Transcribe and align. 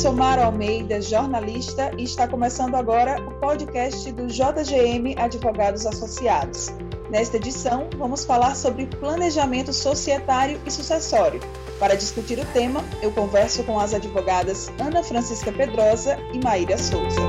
sou 0.00 0.14
Mara 0.14 0.46
Almeida, 0.46 0.98
jornalista, 1.02 1.92
e 1.98 2.04
está 2.04 2.26
começando 2.26 2.74
agora 2.74 3.20
o 3.20 3.32
podcast 3.32 4.10
do 4.12 4.28
JGM 4.28 5.14
Advogados 5.18 5.84
Associados. 5.84 6.72
Nesta 7.10 7.36
edição, 7.36 7.86
vamos 7.98 8.24
falar 8.24 8.56
sobre 8.56 8.86
planejamento 8.86 9.74
societário 9.74 10.58
e 10.64 10.70
sucessório. 10.70 11.38
Para 11.78 11.96
discutir 11.96 12.38
o 12.38 12.46
tema, 12.46 12.82
eu 13.02 13.12
converso 13.12 13.62
com 13.64 13.78
as 13.78 13.92
advogadas 13.92 14.72
Ana 14.80 15.02
Francisca 15.02 15.52
Pedrosa 15.52 16.16
e 16.32 16.42
Maíra 16.42 16.78
Souza. 16.78 17.20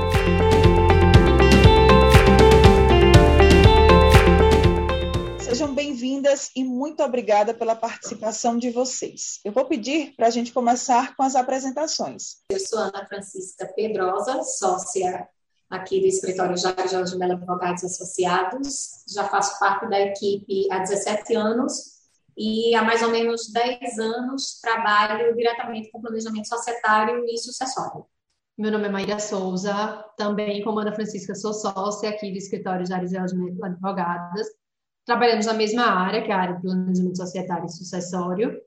Sejam 5.52 5.74
bem-vindas 5.74 6.50
e 6.56 6.64
muito 6.64 7.02
obrigada 7.02 7.52
pela 7.52 7.76
participação 7.76 8.56
de 8.56 8.70
vocês. 8.70 9.38
Eu 9.44 9.52
vou 9.52 9.66
pedir 9.66 10.14
para 10.16 10.28
a 10.28 10.30
gente 10.30 10.50
começar 10.50 11.14
com 11.14 11.22
as 11.22 11.36
apresentações. 11.36 12.36
Eu 12.48 12.58
sou 12.58 12.78
Ana 12.78 13.04
Francisca 13.04 13.70
Pedrosa, 13.76 14.42
sócia 14.44 15.28
aqui 15.68 16.00
do 16.00 16.06
escritório 16.06 16.56
Jair 16.56 16.88
Jorge 16.88 17.18
Mello 17.18 17.34
Advogados 17.34 17.84
Associados. 17.84 19.04
Já 19.06 19.28
faço 19.28 19.60
parte 19.60 19.90
da 19.90 20.00
equipe 20.00 20.68
há 20.70 20.78
17 20.78 21.34
anos 21.34 21.98
e 22.34 22.74
há 22.74 22.82
mais 22.82 23.02
ou 23.02 23.10
menos 23.10 23.52
10 23.52 23.98
anos 23.98 24.58
trabalho 24.58 25.36
diretamente 25.36 25.90
com 25.90 26.00
planejamento 26.00 26.48
societário 26.48 27.26
e 27.26 27.36
sucessório. 27.36 28.06
Meu 28.56 28.72
nome 28.72 28.86
é 28.86 28.90
Maíra 28.90 29.18
Souza, 29.18 30.02
também 30.16 30.64
como 30.64 30.78
Ana 30.78 30.94
Francisca 30.94 31.34
sou 31.34 31.52
sócia 31.52 32.08
aqui 32.08 32.30
do 32.30 32.38
escritório 32.38 32.86
Jair 32.86 33.06
Jorge 33.06 33.36
Mello 33.36 33.62
Advogadas. 33.62 34.61
Trabalhamos 35.04 35.46
na 35.46 35.54
mesma 35.54 35.84
área, 35.84 36.22
que 36.22 36.30
é 36.30 36.34
a 36.34 36.38
área 36.38 36.54
de 36.54 36.62
planejamento 36.62 37.16
societário 37.16 37.66
e 37.66 37.72
sucessório. 37.72 38.60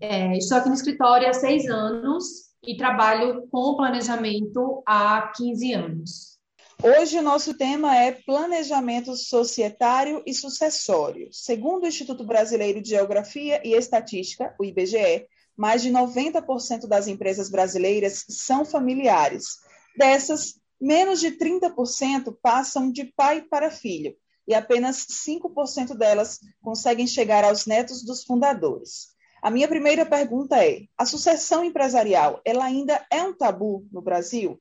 É, 0.00 0.36
estou 0.36 0.58
aqui 0.58 0.68
no 0.68 0.74
escritório 0.74 1.28
há 1.28 1.32
seis 1.32 1.68
anos 1.68 2.24
e 2.62 2.76
trabalho 2.76 3.46
com 3.48 3.76
planejamento 3.76 4.82
há 4.84 5.32
15 5.36 5.72
anos. 5.72 6.38
Hoje 6.82 7.18
o 7.18 7.22
nosso 7.22 7.54
tema 7.54 7.94
é 7.94 8.12
planejamento 8.12 9.14
societário 9.14 10.22
e 10.26 10.34
sucessório. 10.34 11.28
Segundo 11.30 11.84
o 11.84 11.86
Instituto 11.86 12.24
Brasileiro 12.24 12.80
de 12.80 12.90
Geografia 12.90 13.60
e 13.64 13.74
Estatística, 13.74 14.54
o 14.58 14.64
IBGE, 14.64 15.26
mais 15.56 15.82
de 15.82 15.90
90% 15.90 16.88
das 16.88 17.06
empresas 17.06 17.50
brasileiras 17.50 18.24
são 18.28 18.64
familiares. 18.64 19.58
Dessas, 19.96 20.54
menos 20.80 21.20
de 21.20 21.32
30% 21.32 22.34
passam 22.42 22.90
de 22.90 23.04
pai 23.04 23.42
para 23.42 23.70
filho 23.70 24.16
e 24.50 24.54
apenas 24.54 25.06
5% 25.06 25.96
delas 25.96 26.40
conseguem 26.60 27.06
chegar 27.06 27.44
aos 27.44 27.66
netos 27.66 28.02
dos 28.04 28.24
fundadores. 28.24 29.14
A 29.40 29.48
minha 29.48 29.68
primeira 29.68 30.04
pergunta 30.04 30.56
é: 30.56 30.86
a 30.98 31.06
sucessão 31.06 31.64
empresarial, 31.64 32.40
ela 32.44 32.64
ainda 32.64 33.00
é 33.12 33.22
um 33.22 33.32
tabu 33.32 33.86
no 33.92 34.02
Brasil? 34.02 34.60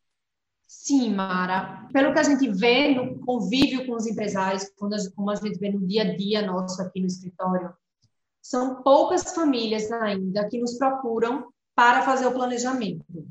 Sim, 0.67 1.15
Mara. 1.15 1.87
Pelo 1.91 2.13
que 2.13 2.19
a 2.19 2.23
gente 2.23 2.47
vê 2.51 2.93
no 2.93 3.19
convívio 3.25 3.87
com 3.87 3.95
os 3.95 4.05
empresários, 4.05 4.69
como 5.15 5.31
a 5.31 5.35
gente 5.35 5.57
vê 5.57 5.71
no 5.71 5.85
dia 5.87 6.03
a 6.03 6.15
dia 6.15 6.45
nosso 6.45 6.79
aqui 6.83 7.01
no 7.01 7.07
escritório, 7.07 7.73
são 8.39 8.83
poucas 8.83 9.33
famílias 9.33 9.91
ainda 9.91 10.47
que 10.47 10.59
nos 10.59 10.77
procuram 10.77 11.51
para 11.75 12.03
fazer 12.03 12.27
o 12.27 12.31
planejamento. 12.31 13.27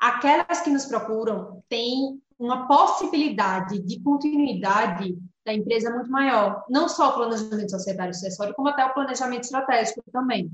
Aquelas 0.00 0.62
que 0.62 0.70
nos 0.70 0.86
procuram 0.86 1.62
têm 1.68 2.18
uma 2.38 2.66
possibilidade 2.66 3.78
de 3.80 4.00
continuidade 4.00 5.14
da 5.44 5.54
empresa 5.54 5.90
muito 5.90 6.10
maior. 6.10 6.64
Não 6.68 6.88
só 6.88 7.10
o 7.10 7.14
planejamento 7.14 7.70
societário 7.70 8.10
e 8.10 8.14
sucessório, 8.14 8.54
como 8.54 8.68
até 8.68 8.84
o 8.84 8.94
planejamento 8.94 9.44
estratégico 9.44 10.02
também 10.12 10.50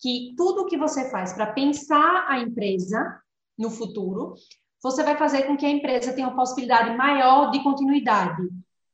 que 0.00 0.34
tudo 0.36 0.66
que 0.66 0.76
você 0.76 1.10
faz 1.10 1.32
para 1.32 1.52
pensar 1.52 2.26
a 2.28 2.38
empresa 2.38 3.20
no 3.58 3.70
futuro, 3.70 4.34
você 4.82 5.02
vai 5.02 5.16
fazer 5.16 5.44
com 5.44 5.56
que 5.56 5.64
a 5.64 5.70
empresa 5.70 6.12
tenha 6.12 6.28
uma 6.28 6.36
possibilidade 6.36 6.96
maior 6.96 7.50
de 7.50 7.62
continuidade. 7.62 8.42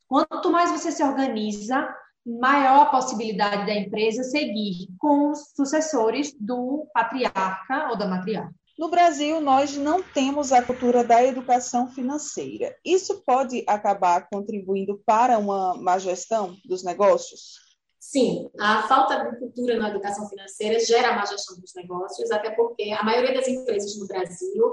Quanto 0.07 0.51
mais 0.51 0.71
você 0.71 0.93
se 0.93 1.03
organiza, 1.03 1.93
maior 2.25 2.83
a 2.83 2.87
possibilidade 2.87 3.67
da 3.67 3.75
empresa 3.75 4.23
seguir 4.23 4.89
com 4.99 5.31
os 5.31 5.51
sucessores 5.57 6.33
do 6.39 6.87
patriarca 6.93 7.89
ou 7.91 7.97
da 7.97 8.07
matriarca. 8.07 8.55
No 8.81 8.89
Brasil, 8.89 9.43
nós 9.43 9.77
não 9.77 10.03
temos 10.03 10.53
a 10.53 10.63
cultura 10.63 11.05
da 11.05 11.23
educação 11.23 11.89
financeira. 11.89 12.75
Isso 12.83 13.23
pode 13.27 13.63
acabar 13.67 14.27
contribuindo 14.31 15.03
para 15.05 15.37
uma 15.37 15.75
má 15.75 15.99
gestão 15.99 16.57
dos 16.65 16.83
negócios? 16.83 17.57
Sim, 17.99 18.49
a 18.59 18.89
falta 18.89 19.19
de 19.19 19.39
cultura 19.39 19.77
na 19.77 19.91
educação 19.91 20.27
financeira 20.31 20.81
gera 20.81 21.15
má 21.15 21.27
gestão 21.27 21.61
dos 21.61 21.75
negócios, 21.75 22.31
até 22.31 22.53
porque 22.53 22.91
a 22.91 23.05
maioria 23.05 23.35
das 23.35 23.47
empresas 23.49 23.99
no 23.99 24.07
Brasil 24.07 24.73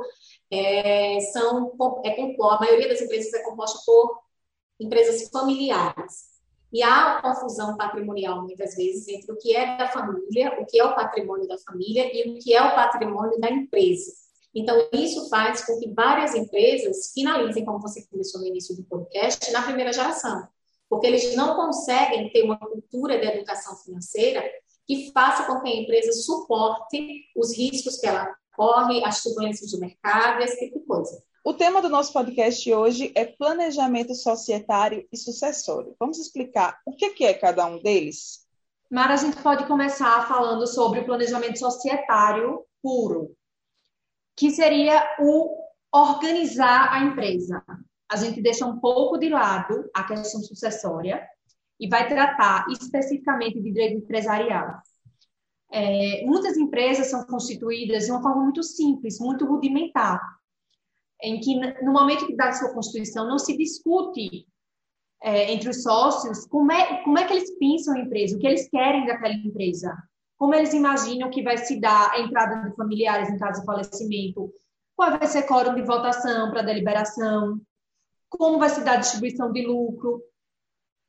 é, 0.50 1.20
são 1.34 1.76
é, 2.06 2.22
a 2.50 2.60
maioria 2.62 2.88
das 2.88 3.02
empresas 3.02 3.34
é 3.34 3.44
composta 3.44 3.78
por 3.86 4.22
empresas 4.80 5.30
familiares. 5.30 6.37
E 6.72 6.84
há 6.84 7.22
confusão 7.22 7.78
patrimonial, 7.78 8.44
muitas 8.44 8.76
vezes, 8.76 9.08
entre 9.08 9.32
o 9.32 9.38
que 9.38 9.56
é 9.56 9.78
da 9.78 9.88
família, 9.88 10.60
o 10.60 10.66
que 10.66 10.80
é 10.80 10.84
o 10.84 10.96
patrimônio 10.96 11.48
da 11.48 11.58
família 11.58 12.10
e 12.14 12.30
o 12.30 12.40
que 12.40 12.54
é 12.54 12.62
o 12.62 12.76
patrimônio 12.76 13.40
da 13.40 13.50
empresa. 13.50 14.12
Então, 14.54 14.88
isso 14.92 15.30
faz 15.30 15.66
com 15.66 15.80
que 15.80 15.94
várias 15.94 16.36
empresas 16.36 17.12
finalizem, 17.14 17.64
como 17.64 17.80
você 17.80 18.06
começou 18.08 18.42
no 18.42 18.48
início 18.48 18.76
do 18.76 18.84
podcast, 18.84 19.52
na 19.52 19.62
primeira 19.62 19.94
geração 19.94 20.48
porque 20.90 21.08
eles 21.08 21.36
não 21.36 21.56
conseguem 21.56 22.30
ter 22.32 22.44
uma 22.44 22.58
cultura 22.58 23.20
de 23.20 23.26
educação 23.26 23.76
financeira 23.78 24.44
que 24.86 25.12
faça 25.12 25.46
com 25.46 25.62
que 25.62 25.70
a 25.70 25.76
empresa 25.76 26.12
suporte 26.14 27.26
os 27.36 27.56
riscos 27.56 27.98
que 27.98 28.08
ela 28.08 28.34
corre, 28.56 29.04
as 29.04 29.22
turbulências 29.22 29.72
do 29.72 29.80
mercado, 29.80 30.42
esse 30.42 30.58
tipo 30.60 30.80
de 30.80 30.86
coisa. 30.86 31.22
O 31.48 31.54
tema 31.54 31.82
do 31.82 31.88
nosso 31.88 32.12
podcast 32.12 32.74
hoje 32.74 33.10
é 33.16 33.24
planejamento 33.24 34.14
societário 34.14 35.08
e 35.10 35.16
sucessório. 35.16 35.96
Vamos 35.98 36.20
explicar 36.20 36.78
o 36.86 36.92
que 36.92 37.24
é 37.24 37.34
cada 37.34 37.66
um 37.66 37.82
deles? 37.82 38.46
Mara, 38.92 39.14
a 39.14 39.16
gente 39.16 39.42
pode 39.42 39.66
começar 39.66 40.28
falando 40.28 40.68
sobre 40.68 41.00
o 41.00 41.06
planejamento 41.06 41.58
societário 41.58 42.66
puro, 42.84 43.34
que 44.36 44.52
seria 44.52 45.02
o 45.22 45.58
organizar 45.90 46.92
a 46.92 47.06
empresa 47.06 47.64
a 48.10 48.18
gente 48.18 48.42
deixa 48.42 48.66
um 48.66 48.78
pouco 48.82 49.18
de 49.18 49.30
lado 49.30 49.90
a 49.94 50.04
questão 50.04 50.42
sucessória 50.42 51.26
e 51.80 51.88
vai 51.88 52.10
tratar 52.10 52.66
especificamente 52.70 53.62
de 53.62 53.72
direito 53.72 54.04
empresarial. 54.04 54.82
É, 55.72 56.26
muitas 56.26 56.58
empresas 56.58 57.08
são 57.08 57.26
constituídas 57.26 58.06
de 58.06 58.12
uma 58.12 58.22
forma 58.22 58.44
muito 58.44 58.64
simples, 58.64 59.18
muito 59.18 59.46
rudimentar, 59.46 60.37
em 61.22 61.40
que 61.40 61.56
no 61.84 61.92
momento 61.92 62.36
da 62.36 62.52
sua 62.52 62.74
constituição 62.74 63.28
não 63.28 63.40
se 63.40 63.58
discute 63.58 64.48
é, 65.24 65.52
entre 65.52 65.70
os 65.70 65.82
sócios 65.82 66.46
como 66.48 66.72
é, 66.72 67.04
como 67.04 67.18
é 67.18 67.26
que 67.26 67.34
eles 67.34 67.58
pensam 67.58 67.96
a 67.96 68.00
empresa, 68.00 68.36
o 68.36 68.40
que 68.40 68.48
eles 68.48 68.70
querem 68.70 69.06
daquela 69.06 69.34
empresa, 69.34 69.96
como 70.38 70.54
eles 70.54 70.74
imaginam 70.74 71.30
que 71.30 71.42
vai 71.42 71.58
se 71.58 71.80
dar 71.80 72.12
a 72.12 72.20
entrada 72.20 72.70
de 72.70 72.76
familiares 72.76 73.30
em 73.30 73.38
caso 73.38 73.62
de 73.62 73.66
falecimento, 73.66 74.54
qual 74.96 75.18
vai 75.18 75.28
ser 75.28 75.44
quórum 75.44 75.76
de 75.76 75.82
votação 75.82 76.52
para 76.52 76.62
deliberação, 76.62 77.60
como 78.30 78.60
vai 78.60 78.70
se 78.70 78.84
dar 78.84 78.94
a 78.94 78.98
distribuição 78.98 79.52
de 79.52 79.66
lucro. 79.66 80.22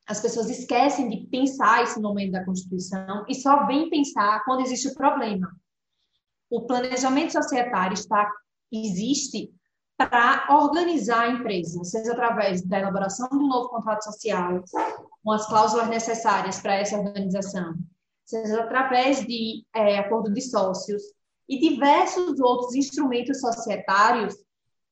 As 0.07 0.21
pessoas 0.21 0.49
esquecem 0.49 1.09
de 1.09 1.27
pensar 1.27 1.83
esse 1.83 2.01
momento 2.01 2.33
da 2.33 2.45
Constituição 2.45 3.27
e 3.29 3.35
só 3.35 3.67
vêm 3.67 3.91
pensar 3.91 4.43
quando 4.45 4.63
existe 4.63 4.89
o 4.89 4.95
problema. 4.95 5.55
O 6.51 6.67
planejamento 6.67 7.33
societário 7.33 7.93
está, 7.93 8.31
existe 8.73 9.53
para 9.99 10.47
organizar 10.51 11.25
a 11.25 11.33
empresa, 11.33 11.83
seja 11.83 12.13
através 12.13 12.63
da 12.63 12.79
elaboração 12.79 13.29
um 13.33 13.49
novo 13.49 13.69
contrato 13.69 14.05
social, 14.05 14.63
com 15.25 15.33
as 15.33 15.45
cláusulas 15.49 15.89
necessárias 15.89 16.61
para 16.61 16.77
essa 16.77 16.97
organização, 16.97 17.75
seja 18.25 18.63
através 18.63 19.27
de 19.27 19.65
é, 19.75 19.99
acordo 19.99 20.33
de 20.33 20.41
sócios 20.41 21.03
e 21.49 21.59
diversos 21.59 22.39
outros 22.39 22.77
instrumentos 22.77 23.41
societários 23.41 24.37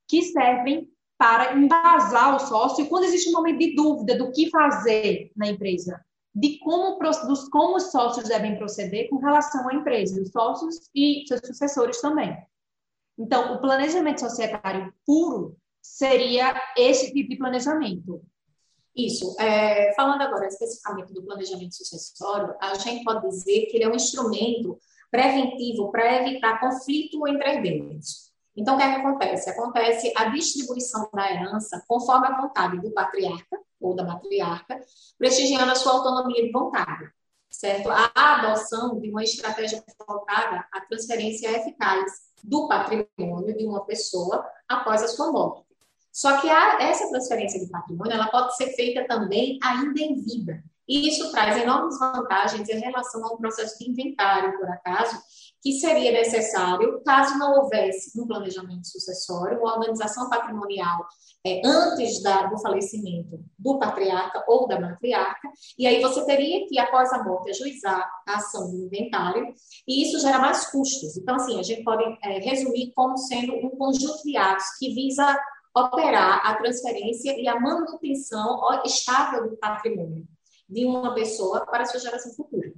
que 0.09 0.23
servem 0.23 0.91
para 1.17 1.55
embasar 1.55 2.35
o 2.35 2.41
sócio 2.41 2.89
quando 2.89 3.05
existe 3.05 3.31
um 3.31 3.35
momento 3.35 3.61
de 3.61 3.77
dúvida 3.77 4.19
do 4.19 4.33
que 4.33 4.51
fazer 4.51 5.31
na 5.37 5.47
empresa, 5.47 6.05
de 6.35 6.59
como, 6.59 6.99
dos, 6.99 7.49
como 7.49 7.77
os 7.77 7.93
sócios 7.93 8.29
devem 8.29 8.57
proceder 8.57 9.09
com 9.09 9.19
relação 9.19 9.69
à 9.69 9.75
empresa, 9.75 10.21
os 10.21 10.31
sócios 10.31 10.91
e 10.93 11.25
seus 11.29 11.41
sucessores 11.45 12.01
também. 12.01 12.37
Então, 13.19 13.55
o 13.55 13.61
planejamento 13.61 14.21
societário 14.21 14.93
puro 15.07 15.57
seria 15.81 16.55
esse 16.77 17.13
tipo 17.13 17.31
de 17.31 17.37
planejamento. 17.37 18.23
Isso. 18.95 19.37
É, 19.39 19.93
falando 19.95 20.23
agora 20.23 20.47
especificamente 20.47 21.13
do 21.13 21.23
planejamento 21.23 21.75
sucessório, 21.75 22.55
a 22.61 22.75
gente 22.79 23.05
pode 23.05 23.29
dizer 23.29 23.67
que 23.67 23.77
ele 23.77 23.85
é 23.85 23.89
um 23.89 23.95
instrumento 23.95 24.79
preventivo 25.11 25.91
para 25.91 26.23
evitar 26.23 26.61
conflito 26.61 27.27
entre 27.29 27.49
herdeiros. 27.49 28.33
Então, 28.57 28.75
o 28.75 28.79
que, 28.79 28.85
é 28.85 28.95
que 28.95 29.01
acontece? 29.01 29.51
Acontece 29.51 30.13
a 30.17 30.31
distribuição 30.31 31.09
da 31.13 31.31
herança 31.31 31.83
conforme 31.87 32.27
a 32.27 32.41
vontade 32.41 32.81
do 32.81 32.91
patriarca 32.91 33.61
ou 33.79 33.95
da 33.95 34.03
matriarca, 34.03 34.81
prestigiando 35.19 35.73
a 35.73 35.75
sua 35.75 35.93
autonomia 35.93 36.43
de 36.43 36.51
vontade, 36.51 37.11
certo? 37.51 37.91
A 37.91 38.11
adoção 38.15 38.99
de 38.99 39.11
uma 39.11 39.23
estratégia 39.23 39.85
voltada 40.07 40.67
à 40.73 40.81
transferência 40.81 41.51
eficaz 41.51 42.26
do 42.43 42.69
patrimônio 42.69 43.57
de 43.57 43.65
uma 43.67 43.85
pessoa 43.85 44.45
após 44.69 45.03
a 45.03 45.09
sua 45.09 45.31
morte. 45.33 45.67
Só 46.13 46.41
que 46.41 46.49
a, 46.49 46.81
essa 46.81 47.09
transferência 47.11 47.61
de 47.61 47.71
patrimônio 47.71 48.15
ela 48.15 48.29
pode 48.29 48.57
ser 48.57 48.69
feita 48.71 49.07
também 49.07 49.59
ainda 49.63 50.01
em 50.01 50.15
vida. 50.15 50.65
E 50.89 51.09
isso 51.09 51.31
traz 51.33 51.57
enormes 51.57 51.99
vantagens 51.99 52.69
em 52.69 52.79
relação 52.79 53.25
ao 53.25 53.37
processo 53.37 53.79
de 53.79 53.91
inventário, 53.91 54.57
por 54.59 54.69
acaso, 54.69 55.21
que 55.67 55.73
seria 55.81 56.13
necessário 56.13 57.03
caso 57.05 57.37
não 57.39 57.57
houvesse 57.57 58.21
um 58.21 58.25
planejamento 58.25 58.87
sucessório, 58.87 59.59
uma 59.59 59.75
organização 59.75 60.31
patrimonial 60.31 61.05
é, 61.45 61.61
antes 61.67 62.23
da, 62.23 62.45
do 62.47 62.57
falecimento 62.61 63.41
do 63.59 63.77
patriarca 63.77 64.45
ou 64.47 64.69
da 64.69 64.79
matriarca, 64.79 65.49
e 65.77 65.85
aí 65.85 66.01
você 66.01 66.25
teria 66.25 66.69
que, 66.69 66.79
após 66.79 67.13
a 67.13 67.25
morte, 67.25 67.51
ajuizar 67.51 68.09
a 68.29 68.37
ação 68.37 68.71
do 68.71 68.77
inventário, 68.77 69.53
e 69.89 70.05
isso 70.05 70.21
gera 70.21 70.39
mais 70.39 70.71
custos. 70.71 71.17
Então, 71.17 71.35
assim, 71.35 71.59
a 71.59 71.65
gente 71.65 71.83
pode 71.83 72.05
é, 72.23 72.39
resumir 72.39 72.93
como 72.95 73.19
sendo 73.19 73.53
um 73.55 73.71
conjunto 73.71 74.23
de 74.23 74.37
atos 74.37 74.67
que 74.79 74.95
visa 74.95 75.37
operar 75.77 76.47
a 76.47 76.55
transferência 76.55 77.37
e 77.41 77.49
a 77.49 77.59
manutenção 77.59 78.61
estável 78.85 79.51
do 79.51 79.57
patrimônio 79.57 80.29
de 80.71 80.87
uma 80.87 81.13
pessoa 81.13 81.67
para 81.67 81.83
a 81.83 81.87
sua 81.87 81.99
geração 81.99 82.33
futura. 82.35 82.73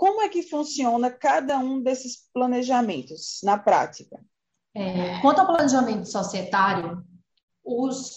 Como 0.00 0.22
é 0.22 0.30
que 0.30 0.42
funciona 0.42 1.10
cada 1.10 1.58
um 1.58 1.82
desses 1.82 2.26
planejamentos 2.32 3.38
na 3.44 3.58
prática? 3.58 4.18
É, 4.74 5.20
quanto 5.20 5.42
ao 5.42 5.46
planejamento 5.46 6.06
societário, 6.06 7.04
os, 7.62 8.16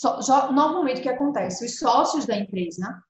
normalmente 0.53 1.01
o 1.01 1.03
que 1.03 1.09
acontece? 1.09 1.65
Os 1.65 1.77
sócios 1.77 2.25
da 2.25 2.37
empresa, 2.37 3.03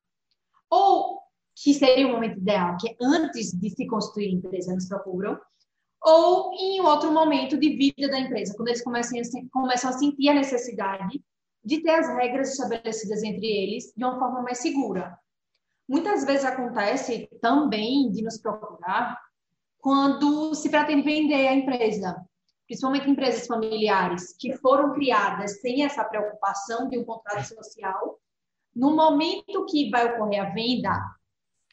ou 0.72 1.20
que 1.56 1.72
seria 1.72 2.08
o 2.08 2.14
momento 2.14 2.40
ideal, 2.40 2.76
que 2.78 2.90
é 2.90 2.96
antes 3.00 3.52
de 3.52 3.70
se 3.70 3.86
constituir 3.86 4.30
a 4.30 4.38
empresa, 4.38 4.74
nos 4.74 4.88
procuram, 4.88 5.40
ou 6.02 6.56
em 6.56 6.82
outro 6.82 7.12
momento 7.12 7.56
de 7.56 7.78
vida 7.78 8.10
da 8.10 8.20
empresa, 8.20 8.56
quando 8.58 8.70
eles 8.70 8.84
começam 8.84 9.20
a, 9.20 9.50
começam 9.52 9.92
a 9.92 9.94
sentir 9.94 10.30
a 10.30 10.34
necessidade 10.34 11.24
de 11.64 11.80
ter 11.80 11.92
as 11.92 12.08
regras 12.16 12.50
estabelecidas 12.50 13.22
entre 13.22 13.46
eles 13.46 13.94
de 13.96 14.04
uma 14.04 14.18
forma 14.18 14.42
mais 14.42 14.58
segura. 14.58 15.16
Muitas 15.88 16.24
vezes 16.26 16.46
acontece 16.46 17.30
também 17.42 18.10
de 18.12 18.22
nos 18.22 18.38
procurar 18.38 19.20
quando 19.80 20.56
se 20.56 20.70
pretende 20.70 21.02
vender 21.02 21.48
a 21.48 21.54
empresa, 21.54 22.26
principalmente 22.66 23.10
empresas 23.10 23.46
familiares 23.46 24.36
que 24.40 24.56
foram 24.58 24.94
criadas 24.94 25.60
sem 25.60 25.84
essa 25.84 26.06
preocupação 26.06 26.88
de 26.88 26.98
um 26.98 27.04
contrato 27.04 27.46
social. 27.46 28.18
No 28.74 28.96
momento 28.96 29.66
que 29.66 29.90
vai 29.90 30.14
ocorrer 30.14 30.40
a 30.40 30.50
venda, 30.52 30.98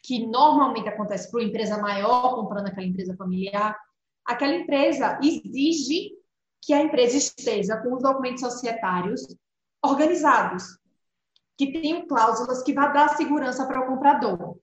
que 0.03 0.27
normalmente 0.27 0.89
acontece 0.89 1.31
para 1.31 1.39
uma 1.39 1.47
empresa 1.47 1.77
maior 1.77 2.35
comprando 2.35 2.67
aquela 2.67 2.85
empresa 2.85 3.15
familiar, 3.15 3.77
aquela 4.25 4.55
empresa 4.55 5.17
exige 5.23 6.11
que 6.61 6.73
a 6.73 6.81
empresa 6.81 7.17
esteja 7.17 7.77
com 7.77 7.95
os 7.95 8.03
documentos 8.03 8.41
societários 8.41 9.25
organizados 9.83 10.80
que 11.61 11.79
tenham 11.79 12.07
cláusulas 12.07 12.63
que 12.63 12.73
vão 12.73 12.91
dar 12.91 13.15
segurança 13.15 13.67
para 13.67 13.81
o 13.81 13.85
comprador. 13.85 14.57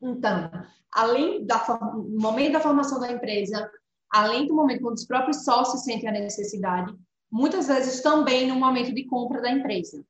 Então, 0.00 0.48
além 0.92 1.44
da 1.44 1.64
no 1.92 2.20
momento 2.20 2.52
da 2.52 2.60
formação 2.60 3.00
da 3.00 3.10
empresa, 3.10 3.68
além 4.08 4.46
do 4.46 4.54
momento 4.54 4.82
quando 4.82 4.94
os 4.94 5.04
próprios 5.04 5.42
sócios 5.42 5.82
sentem 5.82 6.08
a 6.08 6.12
necessidade, 6.12 6.96
muitas 7.28 7.66
vezes 7.66 8.00
também 8.00 8.46
no 8.46 8.54
momento 8.54 8.94
de 8.94 9.04
compra 9.06 9.42
da 9.42 9.50
empresa. 9.50 10.04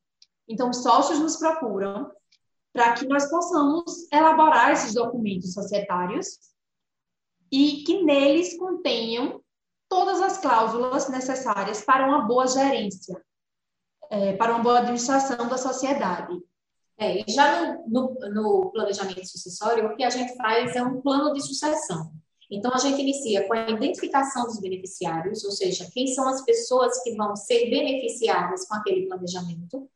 Então, 0.46 0.68
os 0.68 0.82
sócios 0.82 1.18
nos 1.18 1.36
procuram 1.36 2.10
para 2.70 2.92
que 2.92 3.06
nós 3.06 3.30
possamos 3.30 4.12
elaborar 4.12 4.72
esses 4.72 4.92
documentos 4.92 5.54
societários 5.54 6.38
e 7.50 7.82
que 7.84 8.02
neles 8.02 8.58
contenham 8.58 9.42
todas 9.88 10.20
as 10.20 10.36
cláusulas 10.36 11.08
necessárias 11.08 11.82
para 11.82 12.06
uma 12.06 12.26
boa 12.26 12.46
gerência, 12.46 13.22
é, 14.12 14.34
para 14.34 14.52
uma 14.52 14.62
boa 14.62 14.80
administração 14.80 15.48
da 15.48 15.56
sociedade. 15.56 16.38
É, 16.98 17.24
já 17.26 17.78
no, 17.88 17.88
no, 17.88 18.30
no, 18.30 18.70
planejamento 18.70 19.26
sucessório, 19.26 19.86
o 19.86 19.96
que 19.96 20.04
a 20.04 20.10
gente 20.10 20.36
faz 20.36 20.76
é 20.76 20.82
um 20.82 21.00
plano 21.00 21.32
de 21.32 21.40
sucessão. 21.40 22.12
Então, 22.50 22.70
a 22.74 22.78
gente 22.78 23.00
inicia 23.00 23.48
com 23.48 23.54
a 23.54 23.70
identificação 23.70 24.44
dos 24.44 24.60
beneficiários, 24.60 25.42
ou 25.42 25.50
seja, 25.50 25.88
quem 25.90 26.06
são 26.08 26.28
as 26.28 26.44
pessoas 26.44 27.02
que 27.02 27.16
vão 27.16 27.34
ser 27.34 27.70
beneficiadas 27.70 28.68
com 28.68 28.74
aquele 28.74 29.06
planejamento, 29.06 29.88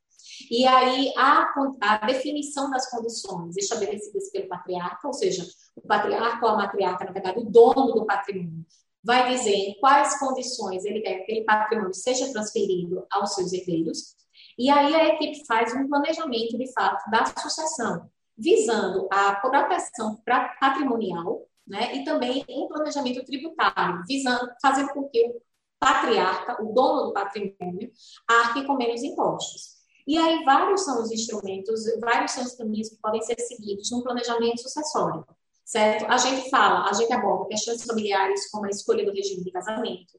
e 0.51 0.67
aí 0.67 1.13
a, 1.19 1.47
a 1.83 2.07
definição 2.07 2.71
das 2.71 2.89
condições 2.89 3.55
estabelecidas 3.59 4.31
pelo 4.31 4.49
patriarca, 4.49 5.07
ou 5.07 5.13
seja, 5.13 5.47
o 5.77 5.83
patriarca 5.83 6.47
ou 6.47 6.53
a 6.53 6.57
matriarca, 6.57 7.05
na 7.05 7.13
verdade, 7.13 7.39
o 7.39 7.45
dono 7.45 7.93
do 7.93 8.07
patrimônio, 8.07 8.65
vai 9.07 9.33
dizer 9.33 9.55
em 9.55 9.79
quais 9.79 10.19
condições 10.19 10.85
ele 10.85 11.01
quer 11.01 11.15
que 11.15 11.23
aquele 11.23 11.45
patrimônio 11.45 11.95
seja 11.95 12.33
transferido 12.33 13.07
aos 13.09 13.35
seus 13.35 13.53
herdeiros, 13.53 14.17
e 14.59 14.69
aí 14.69 14.95
a 14.95 15.15
equipe 15.15 15.47
faz 15.47 15.73
um 15.75 15.87
planejamento, 15.87 16.59
de 16.59 16.73
fato, 16.73 17.09
da 17.09 17.25
sucessão, 17.41 18.11
visando 18.37 19.07
a 19.13 19.37
proteção 19.37 20.21
patrimonial, 20.59 21.47
né, 21.65 21.95
e 21.97 22.05
também 22.05 22.45
um 22.49 22.67
planejamento 22.67 23.25
tributário, 23.25 24.03
visando, 24.09 24.51
fazendo 24.61 24.89
com 24.89 25.09
que 25.09 25.25
o 25.29 25.41
patriarca, 25.79 26.63
o 26.63 26.73
dono 26.73 27.07
do 27.07 27.13
patrimônio, 27.13 27.93
arque 28.27 28.65
com 28.65 28.75
menos 28.75 29.03
impostos. 29.05 29.77
E 30.07 30.19
aí 30.19 30.45
vários 30.45 30.85
são 30.85 31.01
os 31.03 31.13
instrumentos, 31.13 31.83
vários 32.01 32.33
são 32.33 32.43
os 32.45 32.55
caminhos 32.55 32.89
que 32.89 32.97
podem 32.97 33.23
ser 33.23 33.39
seguidos 33.39 33.91
no 33.91 34.03
planejamento 34.03 34.63
sucessório 34.63 35.25
certo? 35.67 36.07
A 36.09 36.17
gente 36.17 36.49
fala, 36.49 36.89
a 36.89 36.93
gente 36.93 37.13
aborda 37.13 37.49
questões 37.49 37.85
familiares 37.85 38.49
como 38.51 38.67
a 38.67 38.71
escolha 38.71 39.05
do 39.05 39.13
regime 39.13 39.43
de 39.43 39.51
casamento. 39.51 40.19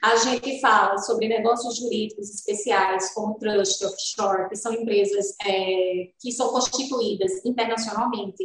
A 0.00 0.16
gente 0.16 0.60
fala 0.60 0.96
sobre 0.98 1.28
negócios 1.28 1.76
jurídicos 1.76 2.30
especiais, 2.30 3.12
como 3.12 3.34
trust, 3.34 3.84
offshore, 3.84 4.48
que 4.48 4.56
são 4.56 4.72
empresas 4.72 5.34
é, 5.44 6.10
que 6.18 6.32
são 6.32 6.48
constituídas 6.48 7.44
internacionalmente. 7.44 8.44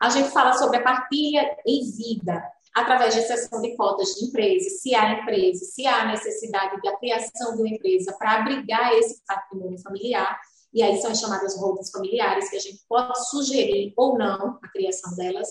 A 0.00 0.10
gente 0.10 0.28
fala 0.28 0.52
sobre 0.52 0.76
a 0.76 0.82
partilha 0.82 1.56
em 1.66 1.90
vida, 1.90 2.40
através 2.74 3.14
de 3.14 3.22
cessão 3.22 3.60
de 3.62 3.74
cotas 3.74 4.10
de 4.14 4.26
empresas, 4.26 4.82
se 4.82 4.94
há 4.94 5.20
empresa, 5.20 5.64
se 5.64 5.86
há 5.86 6.04
necessidade 6.04 6.80
da 6.82 6.96
criação 6.98 7.56
de 7.56 7.62
uma 7.62 7.70
empresa 7.70 8.14
para 8.18 8.40
abrigar 8.40 8.92
esse 8.92 9.22
patrimônio 9.26 9.80
familiar, 9.80 10.38
e 10.74 10.82
aí 10.82 11.00
são 11.00 11.10
as 11.10 11.18
chamadas 11.18 11.56
holdings 11.56 11.90
familiares, 11.90 12.50
que 12.50 12.56
a 12.56 12.60
gente 12.60 12.84
pode 12.86 13.28
sugerir 13.30 13.94
ou 13.96 14.18
não 14.18 14.58
a 14.62 14.68
criação 14.68 15.16
delas. 15.16 15.48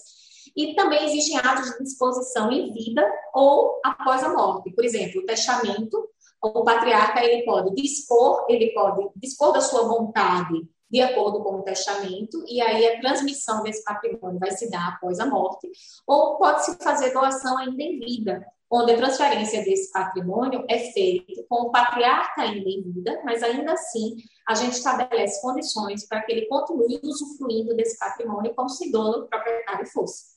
E 0.55 0.73
também 0.73 1.03
existem 1.05 1.37
atos 1.37 1.71
de 1.71 1.83
disposição 1.83 2.51
em 2.51 2.71
vida 2.71 3.05
ou 3.33 3.79
após 3.83 4.23
a 4.23 4.29
morte. 4.29 4.71
Por 4.71 4.85
exemplo, 4.85 5.21
o 5.21 5.25
testamento, 5.25 6.09
o 6.41 6.63
patriarca 6.63 7.23
ele 7.23 7.43
pode 7.43 7.75
dispor, 7.75 8.45
ele 8.47 8.73
pode 8.73 9.09
dispor 9.15 9.51
da 9.51 9.61
sua 9.61 9.83
vontade 9.83 10.65
de 10.89 11.01
acordo 11.01 11.43
com 11.43 11.55
o 11.55 11.63
testamento, 11.63 12.45
e 12.47 12.61
aí 12.61 12.87
a 12.87 13.01
transmissão 13.01 13.63
desse 13.63 13.83
patrimônio 13.83 14.39
vai 14.39 14.51
se 14.51 14.69
dar 14.69 14.95
após 14.95 15.19
a 15.19 15.25
morte, 15.25 15.69
ou 16.07 16.37
pode-se 16.37 16.77
fazer 16.77 17.11
doação 17.11 17.57
ainda 17.57 17.81
em 17.81 17.99
vida, 17.99 18.45
onde 18.71 18.93
a 18.93 18.97
transferência 18.97 19.63
desse 19.63 19.91
patrimônio 19.91 20.63
é 20.69 20.79
feita 20.91 21.43
com 21.49 21.63
o 21.63 21.71
patriarca 21.71 22.43
ainda 22.43 22.69
em 22.69 22.81
vida, 22.83 23.19
mas 23.25 23.43
ainda 23.43 23.73
assim 23.73 24.15
a 24.47 24.53
gente 24.53 24.73
estabelece 24.73 25.41
condições 25.41 26.07
para 26.07 26.21
que 26.21 26.31
ele 26.31 26.45
continue 26.45 26.99
usufruindo 27.03 27.75
desse 27.75 27.97
patrimônio 27.97 28.53
como 28.55 28.69
se 28.69 28.91
dono 28.91 29.27
proprietário 29.27 29.87
fosse 29.87 30.34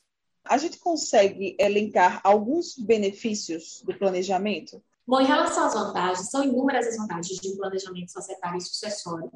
a 0.49 0.59
gente 0.59 0.79
consegue 0.79 1.57
elencar 1.59 2.21
alguns 2.25 2.77
benefícios 2.77 3.83
do 3.85 3.97
planejamento? 3.97 4.83
Bom, 5.07 5.21
em 5.21 5.27
relação 5.27 5.65
às 5.65 5.75
vantagens, 5.75 6.31
são 6.31 6.45
inúmeras 6.45 6.87
as 6.87 6.97
vantagens 6.97 7.39
de 7.41 7.49
um 7.49 7.57
planejamento 7.57 8.13
societário 8.13 8.59
e 8.59 8.61
sucessório. 8.61 9.31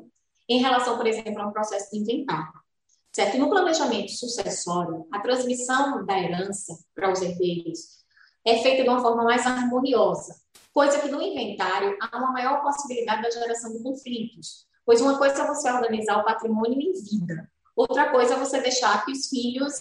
Em 0.48 0.60
relação, 0.60 0.96
por 0.96 1.06
exemplo, 1.06 1.40
a 1.40 1.46
um 1.46 1.52
processo 1.52 1.90
de 1.90 1.98
inventário. 1.98 2.60
Certo? 3.12 3.38
No 3.38 3.50
planejamento 3.50 4.10
sucessório, 4.12 5.06
a 5.12 5.20
transmissão 5.20 6.04
da 6.06 6.18
herança 6.18 6.78
para 6.94 7.12
os 7.12 7.20
herdeiros 7.20 8.02
é 8.44 8.62
feita 8.62 8.82
de 8.82 8.88
uma 8.88 9.02
forma 9.02 9.22
mais 9.22 9.46
harmoniosa, 9.46 10.34
coisa 10.72 10.98
que 10.98 11.10
no 11.10 11.20
inventário 11.20 11.96
há 12.00 12.16
uma 12.16 12.32
maior 12.32 12.62
possibilidade 12.62 13.22
da 13.22 13.30
geração 13.30 13.72
de 13.72 13.82
conflitos, 13.82 14.66
pois 14.84 15.00
uma 15.02 15.18
coisa 15.18 15.42
é 15.42 15.46
você 15.46 15.70
organizar 15.70 16.18
o 16.18 16.24
patrimônio 16.24 16.80
em 16.80 16.92
vida, 16.92 17.50
Outra 17.74 18.10
coisa 18.10 18.34
é 18.34 18.38
você 18.38 18.60
deixar 18.60 19.04
que 19.04 19.12
os 19.12 19.28
filhos 19.28 19.74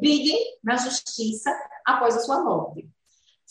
briguem 0.00 0.58
na 0.62 0.76
justiça 0.76 1.50
após 1.84 2.16
a 2.16 2.20
sua 2.20 2.42
morte. 2.42 2.88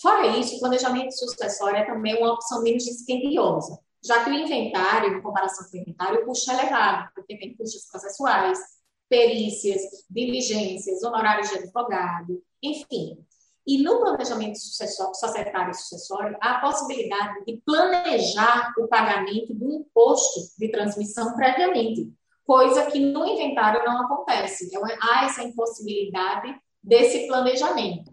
Fora 0.02 0.28
isso, 0.38 0.56
o 0.56 0.60
planejamento 0.60 1.12
sucessório 1.12 1.78
é 1.78 1.86
também 1.86 2.18
uma 2.18 2.34
opção 2.34 2.64
menos 2.64 2.84
dispendiosa, 2.84 3.80
já 4.04 4.24
que 4.24 4.32
o 4.32 4.34
inventário, 4.34 5.18
em 5.18 5.22
comparação 5.22 5.70
com 5.70 5.78
o 5.78 5.82
inventário, 5.82 6.22
o 6.22 6.26
custo 6.26 6.52
é 6.52 6.56
elevado, 6.56 7.10
porque 7.14 7.38
tem 7.38 7.56
custos 7.56 7.86
processuais, 7.90 8.60
perícias, 9.08 9.82
diligências, 10.10 11.04
honorários 11.04 11.50
de 11.50 11.60
advogado, 11.60 12.44
enfim. 12.62 13.24
E 13.66 13.82
no 13.82 14.00
planejamento 14.00 14.58
societário 14.58 15.72
e 15.72 15.74
sucessório, 15.76 16.36
há 16.42 16.58
a 16.58 16.60
possibilidade 16.60 17.46
de 17.46 17.62
planejar 17.66 18.74
o 18.78 18.88
pagamento 18.88 19.54
do 19.54 19.72
imposto 19.72 20.42
de 20.58 20.70
transmissão 20.70 21.34
previamente, 21.36 22.12
coisa 22.46 22.90
que 22.92 23.00
no 23.00 23.26
inventário 23.26 23.84
não 23.86 24.02
acontece. 24.02 24.68
Então, 24.68 24.82
há 25.02 25.26
essa 25.26 25.44
impossibilidade 25.44 26.56
desse 26.82 27.28
planejamento. 27.28 28.12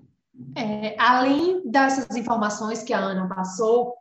É, 0.57 0.97
além 0.99 1.69
dessas 1.69 2.17
informações 2.17 2.83
que 2.83 2.93
a 2.93 2.99
Ana 2.99 3.29
passou, 3.29 3.95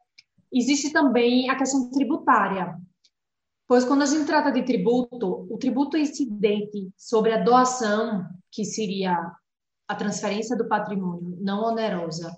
existe 0.52 0.92
também 0.92 1.50
a 1.50 1.58
questão 1.58 1.90
tributária. 1.92 2.78
Pois 3.68 3.86
quando 3.86 4.02
a 4.02 4.06
gente 4.06 4.26
trata 4.26 4.52
de 4.52 4.64
tributo, 4.64 5.48
o 5.50 5.58
tributo 5.58 5.98
incidente 5.98 6.92
sobre 6.98 7.34
a 7.34 7.44
doação, 7.44 8.26
que 8.52 8.66
seria 8.66 9.16
a 9.88 9.96
transferência 9.96 10.58
do 10.58 10.68
patrimônio 10.68 11.38
não 11.42 11.64
onerosa 11.64 12.36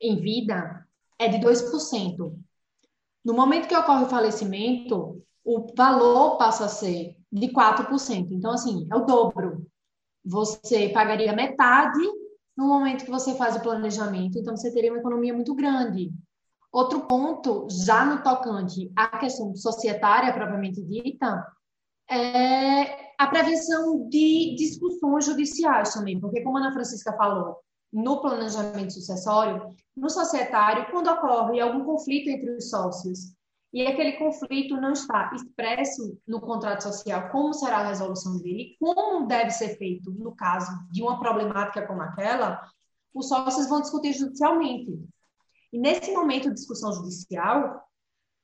em 0.00 0.20
vida, 0.20 0.86
é 1.18 1.28
de 1.28 1.38
2%. 1.38 2.34
No 3.24 3.34
momento 3.34 3.68
que 3.68 3.76
ocorre 3.76 4.04
o 4.04 4.08
falecimento, 4.08 5.22
o 5.44 5.66
valor 5.76 6.38
passa 6.38 6.64
a 6.64 6.68
ser 6.68 7.16
de 7.30 7.48
4%. 7.48 8.28
Então, 8.30 8.52
assim, 8.52 8.88
é 8.90 8.96
o 8.96 9.04
dobro. 9.04 9.66
Você 10.24 10.88
pagaria 10.88 11.34
metade 11.34 12.00
no 12.56 12.66
momento 12.66 13.04
que 13.04 13.10
você 13.10 13.34
faz 13.34 13.56
o 13.56 13.60
planejamento, 13.60 14.38
então 14.38 14.56
você 14.56 14.72
teria 14.72 14.92
uma 14.92 15.00
economia 15.00 15.34
muito 15.34 15.54
grande. 15.54 16.10
Outro 16.72 17.06
ponto, 17.06 17.68
já 17.70 18.04
no 18.04 18.22
tocante 18.22 18.90
à 18.96 19.18
questão 19.18 19.54
societária 19.54 20.32
propriamente 20.32 20.82
dita, 20.82 21.46
é 22.10 23.12
a 23.18 23.26
prevenção 23.26 24.08
de 24.08 24.54
discussões 24.56 25.24
judiciais 25.24 25.92
também, 25.94 26.18
porque 26.18 26.42
como 26.42 26.56
a 26.56 26.60
Ana 26.60 26.72
Francisca 26.72 27.12
falou, 27.16 27.58
no 27.92 28.20
planejamento 28.20 28.92
sucessório, 28.92 29.68
no 29.96 30.10
societário, 30.10 30.90
quando 30.90 31.08
ocorre 31.08 31.60
algum 31.60 31.84
conflito 31.84 32.28
entre 32.28 32.56
os 32.56 32.68
sócios 32.68 33.34
e 33.74 33.84
aquele 33.84 34.12
conflito 34.12 34.80
não 34.80 34.92
está 34.92 35.32
expresso 35.34 36.16
no 36.28 36.40
contrato 36.40 36.84
social, 36.84 37.28
como 37.30 37.52
será 37.52 37.78
a 37.78 37.88
resolução 37.88 38.38
dele, 38.38 38.76
como 38.78 39.26
deve 39.26 39.50
ser 39.50 39.76
feito 39.76 40.12
no 40.12 40.32
caso 40.36 40.70
de 40.92 41.02
uma 41.02 41.18
problemática 41.18 41.84
como 41.84 42.00
aquela, 42.00 42.62
os 43.12 43.26
sócios 43.26 43.68
vão 43.68 43.80
discutir 43.80 44.12
judicialmente. 44.12 44.96
E 45.72 45.78
nesse 45.80 46.12
momento 46.12 46.50
de 46.50 46.54
discussão 46.54 46.92
judicial, 46.92 47.84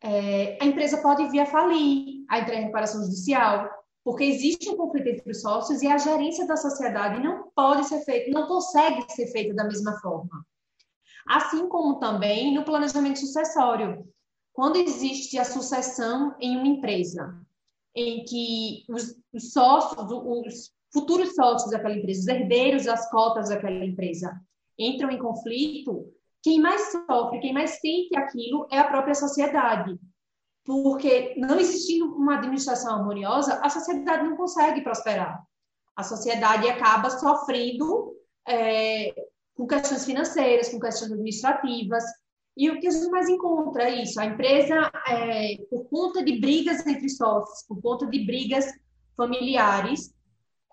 é, 0.03 0.59
a 0.61 0.67
empresa 0.67 1.01
pode 1.01 1.29
vir 1.29 1.39
a 1.39 1.47
falir, 1.47 2.25
a 2.29 2.41
entrar 2.41 2.57
em 2.57 2.65
reparação 2.65 3.05
judicial, 3.05 3.71
porque 4.03 4.25
existe 4.25 4.69
um 4.69 4.77
conflito 4.77 5.11
entre 5.11 5.31
os 5.31 5.43
sócios 5.43 5.81
e 5.81 5.87
a 5.87 5.97
gerência 5.97 6.45
da 6.45 6.57
sociedade 6.57 7.23
não 7.23 7.53
pode 7.55 7.87
ser 7.87 8.01
feita, 8.01 8.33
não 8.33 8.49
consegue 8.49 9.09
ser 9.13 9.29
feita 9.29 9.55
da 9.55 9.63
mesma 9.63 9.97
forma. 10.01 10.45
Assim 11.29 11.69
como 11.69 12.01
também 12.01 12.53
no 12.53 12.65
planejamento 12.65 13.21
sucessório 13.21 14.05
quando 14.52 14.76
existe 14.76 15.38
a 15.38 15.45
sucessão 15.45 16.35
em 16.40 16.57
uma 16.57 16.66
empresa, 16.66 17.40
em 17.95 18.25
que 18.25 18.85
os, 18.88 19.16
os 19.33 19.52
sócios, 19.52 20.11
os 20.11 20.73
futuros 20.92 21.35
sócios 21.35 21.71
daquela 21.71 21.97
empresa, 21.97 22.21
os 22.21 22.28
herdeiros 22.28 22.85
das 22.85 23.11
cotas 23.11 23.49
daquela 23.49 23.85
empresa, 23.85 24.40
entram 24.78 25.11
em 25.11 25.19
conflito, 25.19 26.12
quem 26.42 26.61
mais 26.61 26.90
sofre, 26.90 27.40
quem 27.40 27.52
mais 27.52 27.80
sente 27.80 28.16
aquilo 28.16 28.66
é 28.71 28.78
a 28.78 28.88
própria 28.88 29.14
sociedade. 29.14 29.99
Porque 30.64 31.35
não 31.37 31.59
existindo 31.59 32.14
uma 32.14 32.37
administração 32.37 32.95
harmoniosa, 32.95 33.61
a 33.62 33.69
sociedade 33.69 34.25
não 34.25 34.37
consegue 34.37 34.83
prosperar. 34.83 35.42
A 35.97 36.02
sociedade 36.02 36.69
acaba 36.69 37.11
sofrendo 37.11 38.14
é, 38.47 39.12
com 39.54 39.66
questões 39.66 40.04
financeiras, 40.04 40.69
com 40.71 40.80
questões 40.80 41.12
administrativas, 41.12 42.04
e 42.57 42.71
o 42.71 42.80
que 42.80 42.87
a 42.87 42.90
gente 42.90 43.11
mais 43.11 43.28
encontra 43.28 43.85
é 43.85 44.02
isso: 44.02 44.21
a 44.21 44.26
empresa, 44.26 44.90
é, 45.09 45.57
por 45.71 45.88
conta 45.88 46.23
de 46.23 46.38
brigas 46.38 46.87
entre 46.87 47.09
sócios, 47.09 47.66
por 47.66 47.80
conta 47.80 48.07
de 48.07 48.25
brigas 48.25 48.66
familiares, 49.16 50.12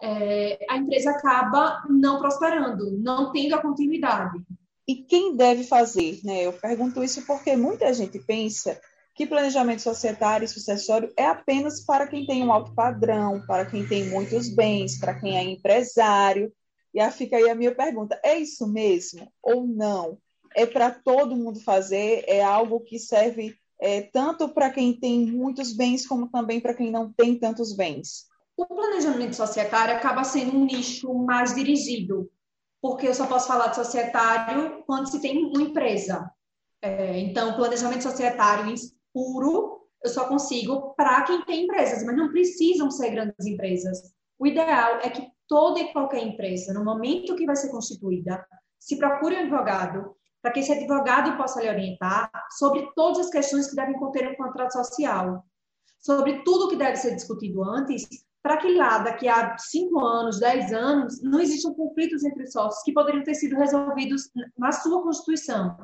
é, 0.01 0.59
a 0.69 0.77
empresa 0.77 1.11
acaba 1.11 1.83
não 1.89 2.19
prosperando, 2.19 2.97
não 2.99 3.31
tendo 3.31 3.55
a 3.55 3.61
continuidade. 3.61 4.39
E 4.87 4.95
quem 4.95 5.35
deve 5.35 5.63
fazer? 5.63 6.19
Né? 6.23 6.43
Eu 6.43 6.53
pergunto 6.53 7.03
isso 7.03 7.25
porque 7.25 7.55
muita 7.57 7.93
gente 7.93 8.19
pensa 8.19 8.79
que 9.13 9.25
planejamento 9.25 9.81
societário 9.81 10.45
e 10.45 10.47
sucessório 10.47 11.11
é 11.17 11.25
apenas 11.25 11.83
para 11.83 12.07
quem 12.07 12.25
tem 12.25 12.43
um 12.43 12.53
alto 12.53 12.73
padrão, 12.73 13.43
para 13.45 13.65
quem 13.65 13.85
tem 13.85 14.07
muitos 14.09 14.47
bens, 14.47 14.99
para 14.99 15.19
quem 15.19 15.37
é 15.37 15.43
empresário. 15.43 16.53
E 16.93 16.99
aí 16.99 17.11
fica 17.11 17.35
aí 17.35 17.49
a 17.49 17.55
minha 17.55 17.73
pergunta: 17.73 18.19
é 18.23 18.37
isso 18.37 18.67
mesmo 18.67 19.29
ou 19.41 19.67
não? 19.67 20.17
É 20.57 20.65
para 20.65 20.89
todo 20.89 21.35
mundo 21.35 21.59
fazer, 21.59 22.23
é 22.25 22.43
algo 22.43 22.79
que 22.79 22.97
serve 22.97 23.55
é, 23.79 24.01
tanto 24.01 24.49
para 24.49 24.71
quem 24.71 24.91
tem 24.91 25.23
muitos 25.27 25.71
bens, 25.71 26.07
como 26.07 26.31
também 26.31 26.59
para 26.59 26.73
quem 26.73 26.89
não 26.89 27.13
tem 27.13 27.37
tantos 27.37 27.75
bens. 27.75 28.25
O 28.57 28.65
planejamento 28.65 29.35
societário 29.35 29.95
acaba 29.95 30.23
sendo 30.23 30.57
um 30.57 30.65
nicho 30.65 31.13
mais 31.13 31.53
dirigido, 31.53 32.27
porque 32.81 33.07
eu 33.07 33.13
só 33.13 33.27
posso 33.27 33.47
falar 33.47 33.67
de 33.67 33.75
societário 33.75 34.83
quando 34.87 35.11
se 35.11 35.21
tem 35.21 35.45
uma 35.45 35.61
empresa. 35.61 36.27
É, 36.81 37.19
então, 37.19 37.55
planejamento 37.55 38.01
societário 38.01 38.73
puro, 39.13 39.87
eu 40.03 40.09
só 40.09 40.27
consigo 40.27 40.95
para 40.95 41.21
quem 41.21 41.45
tem 41.45 41.65
empresas, 41.65 42.03
mas 42.03 42.17
não 42.17 42.31
precisam 42.31 42.89
ser 42.89 43.11
grandes 43.11 43.45
empresas. 43.45 44.11
O 44.39 44.47
ideal 44.47 45.01
é 45.03 45.09
que 45.11 45.27
toda 45.47 45.79
e 45.79 45.93
qualquer 45.93 46.23
empresa, 46.23 46.73
no 46.73 46.83
momento 46.83 47.35
que 47.35 47.45
vai 47.45 47.55
ser 47.55 47.69
constituída, 47.69 48.43
se 48.79 48.97
procure 48.97 49.35
um 49.35 49.39
advogado 49.41 50.17
para 50.47 50.53
que 50.53 50.61
esse 50.61 50.71
advogado 50.71 51.35
possa 51.35 51.61
lhe 51.61 51.69
orientar 51.69 52.31
sobre 52.51 52.89
todas 52.95 53.25
as 53.25 53.29
questões 53.29 53.69
que 53.69 53.75
devem 53.75 53.99
conter 53.99 54.31
um 54.31 54.35
contrato 54.35 54.71
social, 54.71 55.45
sobre 55.99 56.41
tudo 56.43 56.69
que 56.69 56.77
deve 56.77 56.95
ser 56.95 57.15
discutido 57.15 57.65
antes, 57.65 58.07
para 58.41 58.55
que 58.55 58.73
lá, 58.73 58.99
daqui 58.99 59.27
a 59.27 59.57
cinco 59.57 59.99
anos, 59.99 60.39
dez 60.39 60.71
anos, 60.71 61.21
não 61.21 61.41
existam 61.41 61.73
conflitos 61.73 62.23
entre 62.23 62.43
os 62.43 62.53
sócios 62.53 62.81
que 62.83 62.93
poderiam 62.93 63.25
ter 63.25 63.35
sido 63.35 63.57
resolvidos 63.57 64.29
na 64.57 64.71
sua 64.71 65.03
Constituição. 65.03 65.75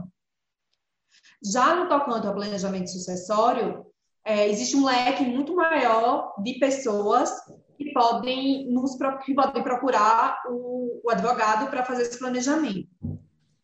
Já 1.44 1.76
no 1.76 1.90
tocante 1.90 2.26
ao 2.26 2.34
planejamento 2.34 2.90
sucessório, 2.90 3.86
é, 4.24 4.48
existe 4.48 4.78
um 4.78 4.86
leque 4.86 5.26
muito 5.26 5.54
maior 5.54 6.34
de 6.42 6.54
pessoas 6.58 7.30
que 7.78 7.92
podem, 7.92 8.72
nos, 8.72 8.96
que 9.26 9.34
podem 9.34 9.62
procurar 9.62 10.42
o, 10.48 11.02
o 11.04 11.12
advogado 11.12 11.70
para 11.70 11.84
fazer 11.84 12.04
esse 12.04 12.18
planejamento. 12.18 12.88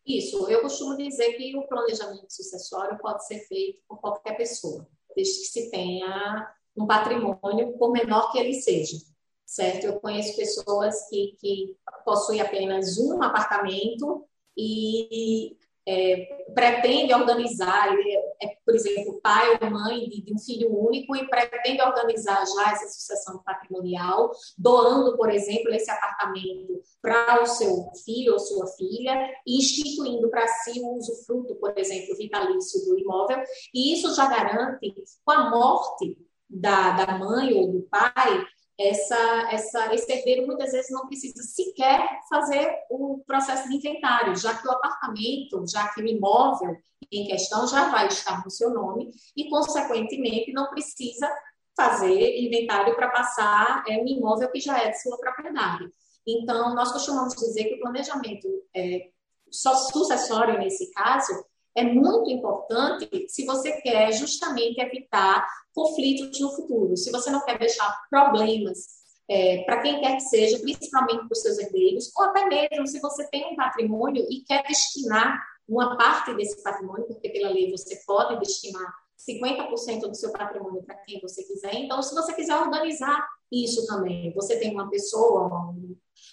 Isso, 0.06 0.48
eu 0.50 0.62
costumo 0.62 0.96
dizer 0.96 1.34
que 1.34 1.56
o 1.56 1.66
planejamento 1.68 2.30
sucessório 2.30 2.98
pode 2.98 3.26
ser 3.26 3.40
feito 3.40 3.80
por 3.86 4.00
qualquer 4.00 4.36
pessoa, 4.36 4.86
desde 5.14 5.40
que 5.40 5.46
se 5.46 5.70
tenha 5.70 6.52
um 6.76 6.86
patrimônio, 6.86 7.76
por 7.78 7.92
menor 7.92 8.32
que 8.32 8.38
ele 8.38 8.54
seja, 8.54 8.96
certo? 9.44 9.84
Eu 9.84 10.00
conheço 10.00 10.36
pessoas 10.36 11.08
que, 11.08 11.36
que 11.38 11.76
possuem 12.04 12.40
apenas 12.40 12.98
um 12.98 13.22
apartamento 13.22 14.26
e 14.56 15.56
é, 15.86 16.44
pretende 16.54 17.12
organizar, 17.12 17.94
é, 18.42 18.48
por 18.64 18.74
exemplo, 18.74 19.20
pai 19.22 19.58
ou 19.60 19.70
mãe 19.70 20.08
de, 20.08 20.22
de, 20.22 20.34
um 20.34 20.38
filho 20.38 20.74
único 20.74 21.14
e 21.14 21.28
pretende 21.28 21.82
organizar 21.82 22.44
já 22.46 22.72
essa 22.72 22.88
sucessão 22.88 23.42
patrimonial, 23.42 24.30
doando, 24.56 25.16
por 25.16 25.30
exemplo, 25.30 25.72
esse 25.74 25.90
apartamento 25.90 26.80
para 27.02 27.42
o 27.42 27.46
seu 27.46 27.90
filho 28.04 28.32
ou 28.32 28.38
sua 28.38 28.66
filha 28.68 29.30
e 29.46 29.58
instituindo 29.58 30.30
para 30.30 30.46
si 30.46 30.80
o 30.80 30.96
usufruto, 30.96 31.54
por 31.56 31.76
exemplo, 31.76 32.16
vitalício 32.16 32.84
do 32.86 32.98
imóvel. 32.98 33.42
E 33.74 33.92
isso 33.92 34.14
já 34.14 34.26
garante, 34.26 34.94
com 35.24 35.32
a 35.32 35.50
morte 35.50 36.16
da, 36.48 36.92
da 36.92 37.18
mãe 37.18 37.52
ou 37.52 37.70
do 37.70 37.82
pai, 37.82 38.46
essa, 38.78 39.48
essa, 39.52 39.94
esse 39.94 40.10
herdeiro 40.10 40.46
muitas 40.46 40.72
vezes 40.72 40.90
não 40.90 41.06
precisa 41.06 41.42
sequer 41.42 42.20
fazer 42.30 42.74
o 42.88 43.22
processo 43.26 43.68
de 43.68 43.76
inventário, 43.76 44.34
já 44.36 44.54
que 44.54 44.66
o 44.66 44.70
apartamento, 44.70 45.66
já 45.70 45.88
que 45.88 46.00
o 46.00 46.06
imóvel 46.06 46.76
em 47.10 47.26
questão 47.26 47.66
já 47.66 47.90
vai 47.90 48.06
estar 48.06 48.44
no 48.44 48.50
seu 48.50 48.70
nome 48.70 49.10
e, 49.36 49.48
consequentemente, 49.48 50.52
não 50.52 50.70
precisa 50.70 51.28
fazer 51.76 52.38
inventário 52.38 52.94
para 52.94 53.08
passar 53.08 53.84
é, 53.88 53.96
um 53.98 54.06
imóvel 54.06 54.50
que 54.50 54.60
já 54.60 54.78
é 54.78 54.90
de 54.90 55.02
sua 55.02 55.18
propriedade. 55.18 55.90
Então, 56.26 56.74
nós 56.74 56.92
costumamos 56.92 57.34
dizer 57.34 57.64
que 57.64 57.74
o 57.74 57.80
planejamento 57.80 58.48
é, 58.74 59.08
sucessório, 59.50 60.58
nesse 60.58 60.90
caso, 60.92 61.32
é 61.74 61.82
muito 61.82 62.30
importante 62.30 63.26
se 63.28 63.44
você 63.44 63.80
quer 63.80 64.12
justamente 64.12 64.80
evitar 64.80 65.46
conflitos 65.74 66.38
no 66.40 66.50
futuro, 66.50 66.96
se 66.96 67.10
você 67.10 67.30
não 67.30 67.44
quer 67.44 67.58
deixar 67.58 67.96
problemas 68.10 69.00
é, 69.28 69.62
para 69.62 69.80
quem 69.80 70.00
quer 70.00 70.16
que 70.16 70.22
seja, 70.22 70.58
principalmente 70.58 71.20
para 71.20 71.32
os 71.32 71.40
seus 71.40 71.56
herdeiros, 71.58 72.10
ou 72.16 72.24
até 72.24 72.44
mesmo 72.46 72.86
se 72.86 73.00
você 73.00 73.28
tem 73.28 73.46
um 73.46 73.56
patrimônio 73.56 74.26
e 74.28 74.40
quer 74.40 74.64
destinar 74.64 75.40
uma 75.70 75.96
parte 75.96 76.34
desse 76.34 76.60
patrimônio, 76.62 77.06
porque 77.06 77.30
pela 77.30 77.50
lei 77.50 77.70
você 77.70 77.96
pode 78.04 78.40
destinar 78.40 78.92
50% 79.16 80.00
do 80.00 80.14
seu 80.14 80.32
patrimônio 80.32 80.82
para 80.82 80.96
quem 80.96 81.20
você 81.20 81.44
quiser. 81.44 81.74
Então, 81.74 82.02
se 82.02 82.12
você 82.14 82.32
quiser 82.32 82.56
organizar 82.56 83.24
isso 83.52 83.86
também, 83.86 84.32
você 84.34 84.58
tem 84.58 84.72
uma 84.72 84.90
pessoa, 84.90 85.72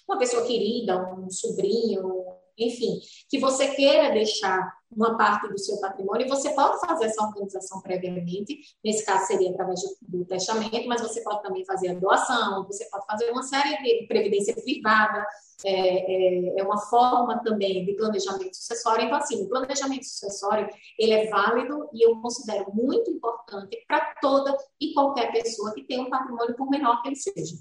uma 0.08 0.18
pessoa 0.18 0.44
querida, 0.44 1.14
um 1.14 1.30
sobrinho, 1.30 2.24
enfim, 2.58 3.00
que 3.28 3.38
você 3.38 3.68
queira 3.68 4.12
deixar 4.12 4.76
uma 4.90 5.16
parte 5.16 5.48
do 5.48 5.58
seu 5.58 5.78
patrimônio, 5.80 6.28
você 6.28 6.50
pode 6.54 6.80
fazer 6.80 7.06
essa 7.06 7.22
organização 7.22 7.80
previamente, 7.80 8.58
nesse 8.82 9.04
caso 9.04 9.26
seria 9.26 9.50
através 9.50 9.80
do 10.00 10.24
testamento, 10.24 10.88
mas 10.88 11.02
você 11.02 11.20
pode 11.22 11.42
também 11.42 11.64
fazer 11.64 11.88
a 11.88 11.94
doação, 11.94 12.66
você 12.66 12.86
pode 12.86 13.04
fazer 13.06 13.30
uma 13.30 13.42
série 13.42 13.76
de 13.82 14.06
previdência 14.06 14.54
privada, 14.54 15.26
é, 15.64 15.70
é, 15.70 16.60
é 16.60 16.62
uma 16.62 16.78
forma 16.78 17.42
também 17.42 17.84
de 17.84 17.94
planejamento 17.94 18.56
sucessório. 18.56 19.04
Então, 19.04 19.18
assim, 19.18 19.42
o 19.42 19.48
planejamento 19.48 20.04
sucessório, 20.04 20.68
ele 20.98 21.12
é 21.12 21.28
válido 21.28 21.88
e 21.92 22.06
eu 22.06 22.20
considero 22.20 22.72
muito 22.72 23.10
importante 23.10 23.76
para 23.86 24.14
toda 24.20 24.56
e 24.80 24.94
qualquer 24.94 25.32
pessoa 25.32 25.74
que 25.74 25.84
tenha 25.84 26.02
um 26.02 26.10
patrimônio, 26.10 26.56
por 26.56 26.70
menor 26.70 27.02
que 27.02 27.08
ele 27.08 27.16
seja. 27.16 27.56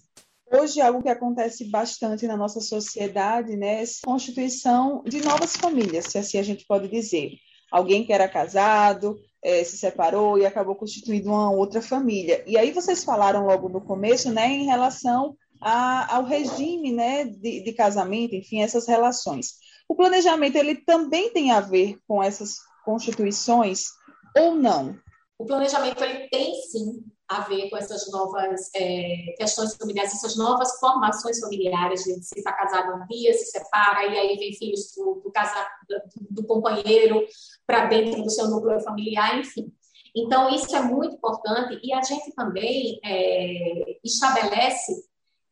Hoje, 0.51 0.79
algo 0.79 1.03
que 1.03 1.09
acontece 1.09 1.65
bastante 1.69 2.25
na 2.25 2.37
nossa 2.37 2.61
sociedade, 2.61 3.57
né, 3.57 3.81
é 3.81 3.83
a 3.83 4.05
constituição 4.05 5.03
de 5.03 5.21
novas 5.21 5.57
famílias, 5.57 6.05
se 6.05 6.17
assim 6.17 6.37
a 6.37 6.43
gente 6.43 6.65
pode 6.65 6.87
dizer. 6.87 7.31
Alguém 7.69 8.05
que 8.05 8.13
era 8.13 8.29
casado, 8.29 9.19
é, 9.43 9.61
se 9.65 9.77
separou 9.77 10.37
e 10.37 10.45
acabou 10.45 10.75
constituindo 10.75 11.29
uma 11.29 11.51
outra 11.51 11.81
família. 11.81 12.43
E 12.47 12.57
aí 12.57 12.71
vocês 12.71 13.03
falaram 13.03 13.45
logo 13.45 13.67
no 13.67 13.81
começo, 13.81 14.31
né, 14.31 14.47
em 14.47 14.65
relação 14.65 15.35
a, 15.61 16.15
ao 16.15 16.23
regime, 16.23 16.93
né, 16.93 17.25
de, 17.25 17.61
de 17.61 17.73
casamento, 17.73 18.33
enfim, 18.33 18.61
essas 18.61 18.87
relações. 18.87 19.55
O 19.89 19.95
planejamento 19.95 20.55
ele 20.55 20.75
também 20.75 21.29
tem 21.31 21.51
a 21.51 21.59
ver 21.59 21.97
com 22.07 22.23
essas 22.23 22.55
constituições 22.85 23.87
ou 24.37 24.55
não? 24.55 24.97
O 25.37 25.45
planejamento 25.45 26.01
ele 26.03 26.29
tem 26.29 26.53
sim 26.61 27.03
a 27.29 27.41
ver 27.41 27.69
com 27.69 27.77
essas 27.77 28.09
novas 28.11 28.69
é, 28.73 29.35
questões 29.37 29.75
familiares, 29.75 30.13
essas 30.13 30.37
novas 30.37 30.79
formações 30.79 31.39
familiares, 31.39 32.03
de 32.03 32.23
se 32.23 32.39
está 32.39 32.53
casado 32.53 33.01
um 33.01 33.07
dia, 33.07 33.33
se 33.33 33.45
separa, 33.45 34.05
e 34.05 34.17
aí 34.17 34.37
vem 34.37 34.53
filhos 34.53 34.93
do, 34.95 35.15
do, 35.15 35.31
do, 35.31 36.41
do 36.41 36.47
companheiro 36.47 37.25
para 37.65 37.87
dentro 37.87 38.23
do 38.23 38.29
seu 38.29 38.47
núcleo 38.47 38.79
familiar, 38.79 39.39
enfim. 39.39 39.73
Então, 40.15 40.49
isso 40.49 40.75
é 40.75 40.81
muito 40.81 41.15
importante 41.15 41.79
e 41.83 41.93
a 41.93 42.01
gente 42.01 42.33
também 42.33 42.99
é, 43.03 43.99
estabelece 44.03 45.05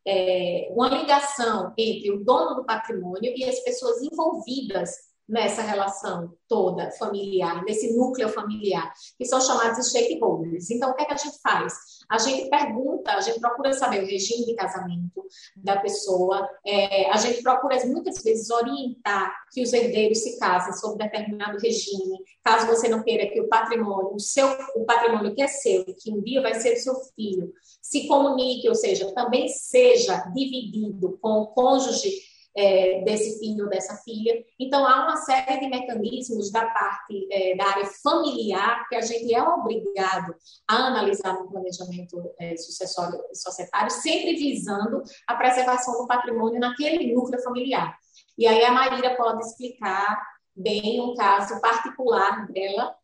é, 0.08 0.70
uma 0.72 0.90
ligação 0.90 1.74
entre 1.78 2.12
o 2.12 2.24
dono 2.24 2.56
do 2.56 2.66
patrimônio 2.66 3.34
e 3.36 3.44
as 3.44 3.60
pessoas 3.60 4.02
envolvidas 4.02 4.92
nessa 5.28 5.62
relação 5.64 6.32
toda 6.48 6.92
familiar, 6.92 7.64
nesse 7.64 7.96
núcleo 7.96 8.30
familiar, 8.30 8.94
que 9.18 9.26
são 9.26 9.42
chamados 9.42 9.88
stakeholders. 9.90 10.70
Então, 10.70 10.92
o 10.92 10.94
que, 10.94 11.02
é 11.02 11.06
que 11.06 11.14
a 11.14 11.18
gente 11.18 11.40
faz? 11.42 11.74
A 12.10 12.20
gente 12.20 12.50
pergunta, 12.50 13.12
a 13.12 13.22
gente 13.22 13.40
procura 13.40 13.74
saber 13.74 14.04
o 14.04 14.06
regime 14.06 14.46
de 14.46 14.56
casamento 14.56 15.26
da 15.56 15.78
pessoa, 15.78 16.48
é, 16.66 17.10
a 17.10 17.18
gente 17.18 17.42
procura 17.42 17.84
muitas 17.88 18.24
vezes 18.24 18.50
orientar 18.52 19.34
que 19.52 19.64
os 19.64 19.74
herdeiros 19.74 20.20
se 20.20 20.38
casem 20.38 20.74
sob 20.74 20.98
determinado 20.98 21.58
regime, 21.58 22.20
caso 22.44 22.68
você 22.68 22.88
não 22.88 23.02
queira 23.02 23.28
que 23.28 23.42
o 23.42 23.48
patrimônio, 23.48 24.14
o 24.14 24.20
seu, 24.20 24.48
o 24.76 24.86
patrimônio 24.86 25.34
que 25.34 25.42
é 25.42 25.48
seu, 25.48 25.84
que 25.86 26.12
um 26.12 26.22
dia 26.22 26.42
vai 26.42 26.54
ser 26.54 26.76
seu 26.76 26.94
filho, 27.16 27.52
se 27.82 28.08
comunique, 28.08 28.70
ou 28.70 28.76
seja, 28.76 29.12
também 29.14 29.48
seja 29.48 30.18
dividido 30.36 31.18
com 31.20 31.42
o 31.42 31.48
cônjuge 31.48 32.35
é, 32.56 33.02
desse 33.02 33.40
filho 33.40 33.66
ou 33.66 33.70
dessa 33.70 33.96
filha. 33.98 34.44
Então, 34.60 34.86
há 34.86 35.04
uma 35.04 35.18
série 35.18 35.60
de 35.60 35.68
mecanismos 35.68 36.52
da 36.52 36.66
parte 36.66 37.28
é, 37.32 37.56
da 37.56 37.66
área 37.66 37.86
familiar 38.02 38.88
que 38.88 38.96
a 38.96 39.02
gente 39.02 39.34
é 39.34 39.44
obrigado 39.44 40.36
a 40.68 40.76
analisar 40.88 41.34
no 41.34 41.50
planejamento 41.50 42.34
é, 42.40 42.56
sucessório 42.56 43.20
societário, 43.34 43.92
sempre 43.92 44.36
visando 44.36 45.04
a 45.28 45.36
preservação 45.36 46.02
do 46.02 46.08
patrimônio 46.08 46.60
naquele 46.60 47.14
núcleo 47.14 47.42
familiar. 47.44 47.98
E 48.38 48.48
aí 48.48 48.64
a 48.64 48.72
Marília 48.72 49.16
pode 49.16 49.46
explicar 49.46 50.22
bem 50.56 51.02
um 51.02 51.14
caso 51.16 51.60
particular 51.60 52.48
dela 52.52 52.96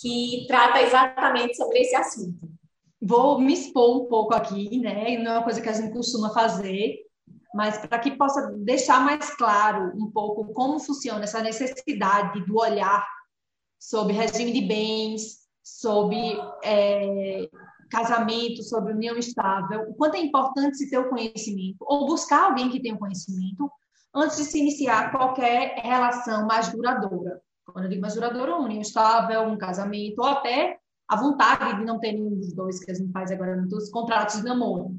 que 0.00 0.46
trata 0.48 0.82
exatamente 0.82 1.56
sobre 1.56 1.80
esse 1.80 1.94
assunto. 1.94 2.48
Vou 3.00 3.38
me 3.38 3.52
expor 3.52 4.02
um 4.02 4.06
pouco 4.06 4.34
aqui, 4.34 4.78
né? 4.78 5.18
Não 5.18 5.32
é 5.32 5.34
uma 5.34 5.44
coisa 5.44 5.60
que 5.60 5.68
a 5.68 5.72
gente 5.72 5.92
costuma 5.92 6.32
fazer, 6.32 7.03
mas 7.54 7.78
para 7.78 8.00
que 8.00 8.10
possa 8.10 8.50
deixar 8.58 9.00
mais 9.00 9.30
claro 9.36 9.92
um 9.94 10.10
pouco 10.10 10.52
como 10.52 10.80
funciona 10.80 11.22
essa 11.22 11.40
necessidade 11.40 12.44
do 12.44 12.58
olhar 12.58 13.06
sobre 13.78 14.12
regime 14.12 14.52
de 14.52 14.62
bens, 14.62 15.44
sobre 15.62 16.36
é, 16.64 17.48
casamento, 17.88 18.62
sobre 18.64 18.92
união 18.92 19.16
estável, 19.16 19.82
o 19.88 19.94
quanto 19.94 20.16
é 20.16 20.20
importante 20.20 20.76
se 20.76 20.90
ter 20.90 20.98
o 20.98 21.08
conhecimento, 21.08 21.76
ou 21.80 22.06
buscar 22.06 22.46
alguém 22.46 22.70
que 22.70 22.82
tenha 22.82 22.96
o 22.96 22.98
conhecimento, 22.98 23.70
antes 24.12 24.36
de 24.36 24.44
se 24.44 24.58
iniciar 24.58 25.12
qualquer 25.12 25.76
relação 25.80 26.46
mais 26.46 26.72
duradoura. 26.72 27.40
Quando 27.64 27.84
eu 27.84 27.90
digo 27.90 28.02
mais 28.02 28.14
duradoura, 28.14 28.56
união 28.56 28.80
estável, 28.80 29.42
um 29.42 29.56
casamento, 29.56 30.18
ou 30.18 30.26
até 30.26 30.78
a 31.08 31.16
vontade 31.16 31.78
de 31.78 31.84
não 31.84 32.00
ter 32.00 32.12
nenhum 32.12 32.34
dos 32.34 32.52
dois, 32.52 32.82
que 32.82 32.90
a 32.90 32.94
gente 32.94 33.12
faz 33.12 33.30
agora 33.30 33.56
nos 33.56 33.90
contratos 33.90 34.36
de 34.36 34.44
namoro. 34.44 34.98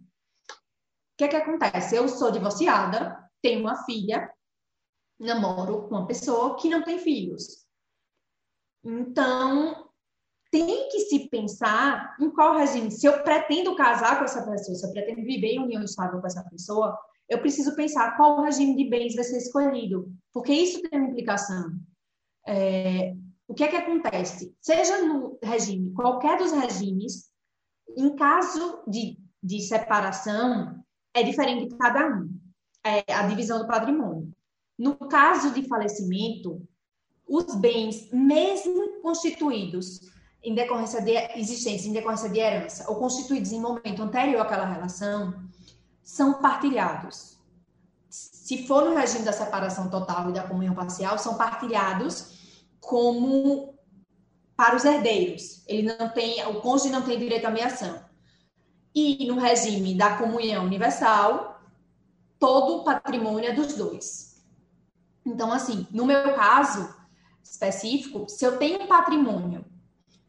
Que 1.17 1.25
é 1.25 1.27
que 1.27 1.35
acontece? 1.35 1.95
Eu 1.95 2.07
sou 2.07 2.31
divorciada, 2.31 3.17
tenho 3.41 3.61
uma 3.61 3.83
filha, 3.85 4.29
namoro 5.19 5.83
com 5.83 5.95
uma 5.95 6.07
pessoa 6.07 6.57
que 6.57 6.69
não 6.69 6.83
tem 6.83 6.99
filhos. 6.99 7.65
Então, 8.83 9.89
tem 10.51 10.89
que 10.89 10.99
se 11.01 11.27
pensar 11.29 12.15
em 12.19 12.29
qual 12.29 12.55
regime. 12.55 12.91
Se 12.91 13.05
eu 13.05 13.23
pretendo 13.23 13.75
casar 13.75 14.17
com 14.17 14.25
essa 14.25 14.45
pessoa, 14.45 14.75
se 14.75 14.85
eu 14.85 14.91
pretendo 14.91 15.23
viver 15.23 15.53
em 15.53 15.59
união 15.59 15.83
estável 15.83 16.19
com 16.19 16.27
essa 16.27 16.43
pessoa, 16.43 16.97
eu 17.27 17.39
preciso 17.39 17.75
pensar 17.75 18.15
qual 18.15 18.41
regime 18.41 18.75
de 18.75 18.89
bens 18.89 19.15
vai 19.15 19.23
ser 19.23 19.37
escolhido, 19.37 20.13
porque 20.31 20.53
isso 20.53 20.81
tem 20.81 20.99
uma 20.99 21.09
implicação. 21.09 21.71
É, 22.47 23.15
o 23.47 23.53
que 23.53 23.63
é 23.63 23.67
que 23.67 23.75
acontece? 23.75 24.55
Seja 24.61 25.03
no 25.05 25.39
regime, 25.41 25.91
qualquer 25.93 26.37
dos 26.37 26.51
regimes, 26.51 27.31
em 27.97 28.15
caso 28.15 28.83
de, 28.87 29.17
de 29.41 29.61
separação, 29.61 30.84
é 31.15 31.23
diferente 31.23 31.69
de 31.69 31.77
cada 31.77 32.07
um, 32.07 32.29
é 32.83 33.11
a 33.13 33.25
divisão 33.25 33.59
do 33.59 33.67
patrimônio. 33.67 34.31
No 34.77 34.95
caso 34.95 35.51
de 35.51 35.65
falecimento, 35.67 36.61
os 37.27 37.55
bens, 37.55 38.09
mesmo 38.11 39.01
constituídos 39.01 40.01
em 40.43 40.53
decorrência 40.53 41.01
de 41.01 41.11
existência, 41.39 41.87
em 41.89 41.93
decorrência 41.93 42.29
de 42.29 42.39
herança, 42.39 42.85
ou 42.89 42.97
constituídos 42.97 43.51
em 43.53 43.61
momento 43.61 44.03
anterior 44.03 44.41
àquela 44.41 44.65
relação, 44.65 45.33
são 46.03 46.41
partilhados. 46.41 47.39
Se 48.09 48.67
for 48.67 48.85
no 48.85 48.95
regime 48.95 49.23
da 49.23 49.31
separação 49.31 49.89
total 49.89 50.29
e 50.29 50.33
da 50.33 50.43
comunhão 50.43 50.75
parcial, 50.75 51.17
são 51.17 51.35
partilhados 51.35 52.67
como 52.79 53.73
para 54.55 54.75
os 54.75 54.85
herdeiros. 54.85 55.63
Ele 55.65 55.95
não 55.97 56.09
tem, 56.09 56.45
o 56.45 56.61
cônjuge 56.61 56.91
não 56.91 57.01
tem 57.01 57.17
direito 57.17 57.45
à 57.45 57.49
meação. 57.49 58.04
E 58.95 59.27
no 59.27 59.37
regime 59.37 59.93
da 59.93 60.15
comunhão 60.15 60.63
universal, 60.63 61.61
todo 62.39 62.77
o 62.77 62.83
patrimônio 62.85 63.49
é 63.49 63.53
dos 63.53 63.73
dois. 63.73 64.41
Então, 65.25 65.51
assim, 65.51 65.85
no 65.91 66.05
meu 66.05 66.33
caso 66.33 66.95
específico, 67.43 68.25
se 68.29 68.45
eu 68.45 68.57
tenho 68.57 68.87
patrimônio 68.87 69.65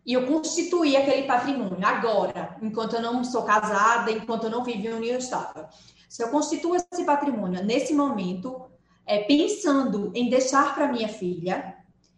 e 0.05 0.13
eu 0.13 0.27
constituir 0.27 0.97
aquele 0.97 1.27
patrimônio 1.27 1.87
agora, 1.87 2.57
enquanto 2.61 2.95
eu 2.95 3.03
não 3.03 3.23
sou 3.23 3.43
casada, 3.43 4.11
enquanto 4.11 4.45
eu 4.45 4.51
não 4.51 4.65
vivo 4.65 4.87
em 4.87 4.95
união 4.95 5.19
estável, 5.19 5.67
se 6.09 6.23
eu 6.23 6.29
constituo 6.31 6.75
esse 6.75 7.05
patrimônio 7.05 7.65
nesse 7.65 7.93
momento, 7.95 8.71
é, 9.05 9.25
pensando 9.25 10.11
em 10.15 10.29
deixar 10.29 10.75
para 10.75 10.91
minha 10.91 11.09
filha 11.09 11.77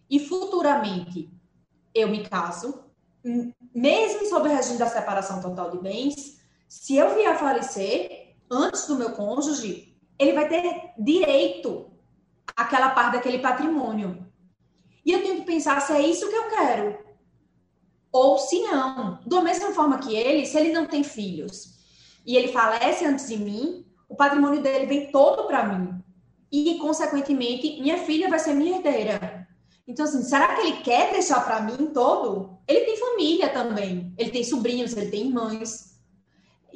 e 0.08 0.18
futuramente 0.18 1.30
eu 1.94 2.08
me 2.08 2.26
caso, 2.26 2.84
mesmo 3.74 4.26
sob 4.26 4.48
o 4.48 4.52
regime 4.52 4.78
da 4.78 4.86
separação 4.86 5.40
total 5.40 5.70
de 5.70 5.78
bens, 5.78 6.37
se 6.68 6.96
eu 6.96 7.14
vier 7.14 7.32
a 7.32 7.38
falecer 7.38 8.36
antes 8.50 8.86
do 8.86 8.96
meu 8.96 9.12
cônjuge, 9.12 9.96
ele 10.18 10.32
vai 10.32 10.48
ter 10.48 10.92
direito 10.98 11.90
àquela 12.54 12.90
parte 12.90 13.14
daquele 13.14 13.38
patrimônio. 13.38 14.26
E 15.04 15.12
eu 15.12 15.22
tenho 15.22 15.36
que 15.36 15.46
pensar 15.46 15.80
se 15.80 15.92
é 15.92 16.02
isso 16.02 16.28
que 16.28 16.36
eu 16.36 16.50
quero. 16.50 16.98
Ou 18.12 18.38
se 18.38 18.60
não. 18.60 19.20
Da 19.26 19.40
mesma 19.40 19.72
forma 19.72 19.98
que 19.98 20.14
ele, 20.14 20.44
se 20.44 20.58
ele 20.58 20.72
não 20.72 20.86
tem 20.86 21.02
filhos 21.02 21.78
e 22.26 22.36
ele 22.36 22.48
falece 22.48 23.04
antes 23.06 23.28
de 23.28 23.38
mim, 23.38 23.86
o 24.08 24.14
patrimônio 24.14 24.62
dele 24.62 24.86
vem 24.86 25.10
todo 25.10 25.46
para 25.46 25.64
mim. 25.64 25.98
E, 26.52 26.78
consequentemente, 26.78 27.80
minha 27.80 27.98
filha 27.98 28.28
vai 28.28 28.38
ser 28.38 28.54
minha 28.54 28.76
herdeira. 28.76 29.46
Então, 29.86 30.04
assim, 30.04 30.22
será 30.22 30.54
que 30.54 30.60
ele 30.60 30.76
quer 30.78 31.12
deixar 31.12 31.40
para 31.44 31.62
mim 31.62 31.86
todo? 31.94 32.58
Ele 32.66 32.80
tem 32.80 32.96
família 32.98 33.48
também. 33.48 34.12
Ele 34.18 34.30
tem 34.30 34.44
sobrinhos, 34.44 34.94
ele 34.94 35.10
tem 35.10 35.30
mães. 35.30 35.87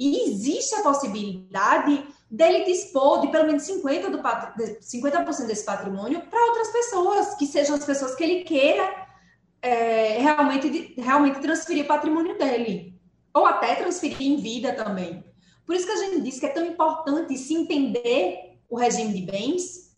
E 0.03 0.29
existe 0.29 0.75
a 0.75 0.83
possibilidade 0.83 2.05
dele 2.29 2.65
dispor 2.65 3.21
de 3.21 3.29
pelo 3.29 3.47
menos 3.47 3.62
50%, 3.62 4.11
do, 4.11 4.83
50 4.83 5.45
desse 5.45 5.65
patrimônio 5.65 6.23
para 6.23 6.45
outras 6.47 6.73
pessoas, 6.73 7.35
que 7.37 7.47
sejam 7.47 7.77
as 7.77 7.85
pessoas 7.85 8.17
que 8.17 8.25
ele 8.25 8.43
queira 8.43 9.07
é, 9.62 10.19
realmente, 10.19 10.95
realmente 10.99 11.38
transferir 11.38 11.85
o 11.85 11.87
patrimônio 11.87 12.37
dele. 12.37 13.01
Ou 13.33 13.47
até 13.47 13.77
transferir 13.77 14.21
em 14.23 14.38
vida 14.38 14.73
também. 14.73 15.25
Por 15.65 15.77
isso 15.77 15.87
que 15.87 15.93
a 15.93 15.97
gente 15.99 16.21
diz 16.21 16.41
que 16.41 16.47
é 16.47 16.49
tão 16.49 16.67
importante 16.67 17.38
se 17.38 17.55
entender 17.55 18.59
o 18.69 18.77
regime 18.77 19.15
de 19.15 19.23
bens 19.23 19.93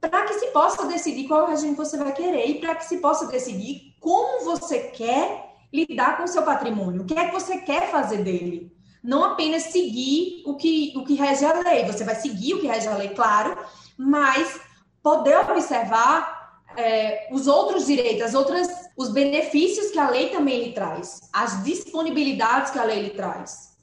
para 0.00 0.24
que 0.24 0.34
se 0.34 0.48
possa 0.48 0.84
decidir 0.86 1.28
qual 1.28 1.46
regime 1.46 1.76
você 1.76 1.96
vai 1.96 2.12
querer 2.12 2.44
e 2.50 2.60
para 2.60 2.74
que 2.74 2.86
se 2.86 2.96
possa 2.96 3.28
decidir 3.28 3.94
como 4.00 4.44
você 4.44 4.80
quer 4.88 5.54
lidar 5.72 6.16
com 6.16 6.24
o 6.24 6.28
seu 6.28 6.42
patrimônio, 6.42 7.02
o 7.02 7.04
que 7.04 7.14
é 7.14 7.26
que 7.26 7.32
você 7.32 7.58
quer 7.58 7.88
fazer 7.92 8.24
dele. 8.24 8.74
Não 9.04 9.22
apenas 9.22 9.64
seguir 9.64 10.42
o 10.46 10.56
que, 10.56 10.94
o 10.96 11.04
que 11.04 11.12
rege 11.12 11.44
a 11.44 11.60
lei, 11.60 11.84
você 11.84 12.02
vai 12.04 12.14
seguir 12.14 12.54
o 12.54 12.60
que 12.60 12.66
rege 12.66 12.88
a 12.88 12.96
lei, 12.96 13.10
claro, 13.10 13.54
mas 13.98 14.58
poder 15.02 15.36
observar 15.50 16.64
é, 16.74 17.28
os 17.30 17.46
outros 17.46 17.84
direitos, 17.84 18.22
as 18.22 18.34
outras, 18.34 18.66
os 18.96 19.10
benefícios 19.10 19.90
que 19.90 19.98
a 19.98 20.08
lei 20.08 20.30
também 20.30 20.64
lhe 20.64 20.72
traz, 20.72 21.20
as 21.30 21.62
disponibilidades 21.62 22.70
que 22.70 22.78
a 22.78 22.84
lei 22.84 23.02
lhe 23.02 23.10
traz. 23.10 23.74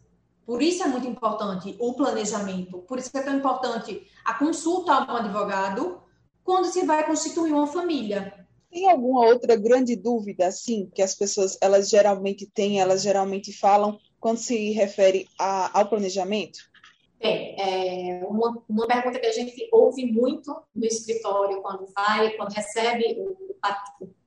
Por 0.43 0.59
isso 0.59 0.81
é 0.83 0.87
muito 0.87 1.07
importante 1.07 1.75
o 1.79 1.93
planejamento, 1.93 2.79
por 2.79 2.97
isso 2.97 3.11
é 3.13 3.21
tão 3.21 3.37
importante 3.37 4.01
a 4.25 4.33
consulta 4.33 4.91
a 4.91 5.13
um 5.13 5.17
advogado 5.17 6.01
quando 6.43 6.65
se 6.65 6.83
vai 6.83 7.05
constituir 7.05 7.53
uma 7.53 7.67
família. 7.67 8.33
Tem 8.71 8.89
alguma 8.89 9.23
outra 9.27 9.55
grande 9.55 9.95
dúvida, 9.95 10.47
assim, 10.47 10.89
que 10.95 11.03
as 11.03 11.13
pessoas, 11.13 11.59
elas 11.61 11.89
geralmente 11.89 12.47
têm, 12.47 12.79
elas 12.79 13.03
geralmente 13.03 13.53
falam 13.53 13.99
quando 14.21 14.37
se 14.37 14.71
refere 14.71 15.27
a, 15.37 15.79
ao 15.79 15.89
planejamento? 15.89 16.59
Tem. 17.19 17.55
É, 17.59 18.25
uma, 18.25 18.63
uma 18.69 18.87
pergunta 18.87 19.19
que 19.19 19.25
a 19.25 19.31
gente 19.31 19.67
ouve 19.71 20.05
muito 20.05 20.55
no 20.73 20.85
escritório 20.85 21.61
quando 21.61 21.87
vai, 21.93 22.31
quando 22.31 22.53
recebe 22.53 23.17
o 23.19 23.55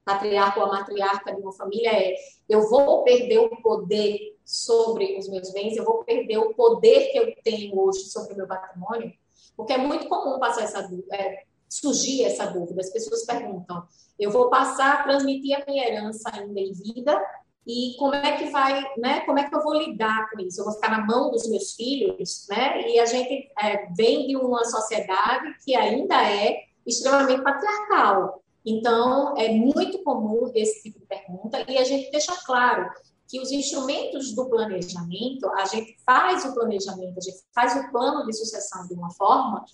patriarca 0.05 0.61
ou 0.61 0.67
a 0.67 0.73
matriarca 0.73 1.35
de 1.35 1.41
uma 1.41 1.53
família 1.53 1.91
é: 1.91 2.15
eu 2.49 2.69
vou 2.69 3.03
perder 3.03 3.39
o 3.39 3.63
poder 3.63 4.37
sobre 4.45 5.17
os 5.19 5.29
meus 5.29 5.51
bens, 5.53 5.77
eu 5.77 5.85
vou 5.85 6.05
perder 6.05 6.39
o 6.39 6.55
poder 6.55 7.11
que 7.11 7.19
eu 7.19 7.35
tenho 7.43 7.79
hoje 7.79 8.01
sobre 8.11 8.35
o 8.35 8.37
meu 8.37 8.47
patrimônio, 8.47 9.13
porque 9.57 9.73
é 9.73 9.79
muito 9.79 10.09
comum 10.09 10.39
passar 10.39 10.65
essa 10.65 10.83
dúvida, 10.83 11.17
é, 11.17 11.45
surgir 11.69 12.25
essa 12.25 12.47
dúvida. 12.47 12.81
As 12.81 12.91
pessoas 12.91 13.25
perguntam: 13.25 13.83
eu 14.19 14.31
vou 14.31 14.51
passar 14.51 15.01
a 15.01 15.03
transmitir 15.03 15.57
a 15.57 15.65
minha 15.67 15.85
herança 15.85 16.31
ainda 16.33 16.61
em 16.61 16.73
vida 16.73 17.21
e 17.67 17.97
como 17.99 18.15
é 18.15 18.37
que 18.37 18.51
vai, 18.51 18.83
né? 18.99 19.21
Como 19.21 19.39
é 19.39 19.49
que 19.49 19.55
eu 19.55 19.63
vou 19.63 19.75
lidar 19.75 20.31
com 20.31 20.41
isso? 20.41 20.61
Eu 20.61 20.65
vou 20.65 20.75
ficar 20.75 20.91
na 20.91 21.07
mão 21.07 21.31
dos 21.31 21.49
meus 21.49 21.73
filhos, 21.73 22.47
né? 22.49 22.89
E 22.89 23.01
a 23.01 23.07
gente 23.07 23.51
é, 23.59 23.87
vem 23.97 24.27
de 24.27 24.37
uma 24.37 24.65
sociedade 24.65 25.55
que 25.65 25.75
ainda 25.75 26.15
é 26.23 26.65
extremamente 26.87 27.43
patriarcal. 27.43 28.43
Então, 28.67 29.35
é 29.37 29.49
muito 29.49 30.03
comum 30.03 30.51
esse 30.55 30.83
tipo 30.83 30.99
de 30.99 31.07
pergunta 31.07 31.65
e 31.69 31.79
a 31.79 31.85
gente 31.85 32.11
deixa 32.11 32.35
claro 32.45 32.91
que 33.29 33.41
os 33.41 33.51
instrumentos 33.51 34.35
do 34.35 34.49
planejamento, 34.49 35.49
a 35.57 35.65
gente 35.65 35.97
faz 36.05 36.45
o 36.45 36.55
planejamento, 36.55 37.19
a 37.19 37.21
gente 37.21 37.39
faz 37.55 37.75
o 37.77 37.91
plano 37.91 38.27
de 38.27 38.33
sucessão 38.35 38.87
de 38.87 38.95
uma 38.95 39.11
forma 39.11 39.65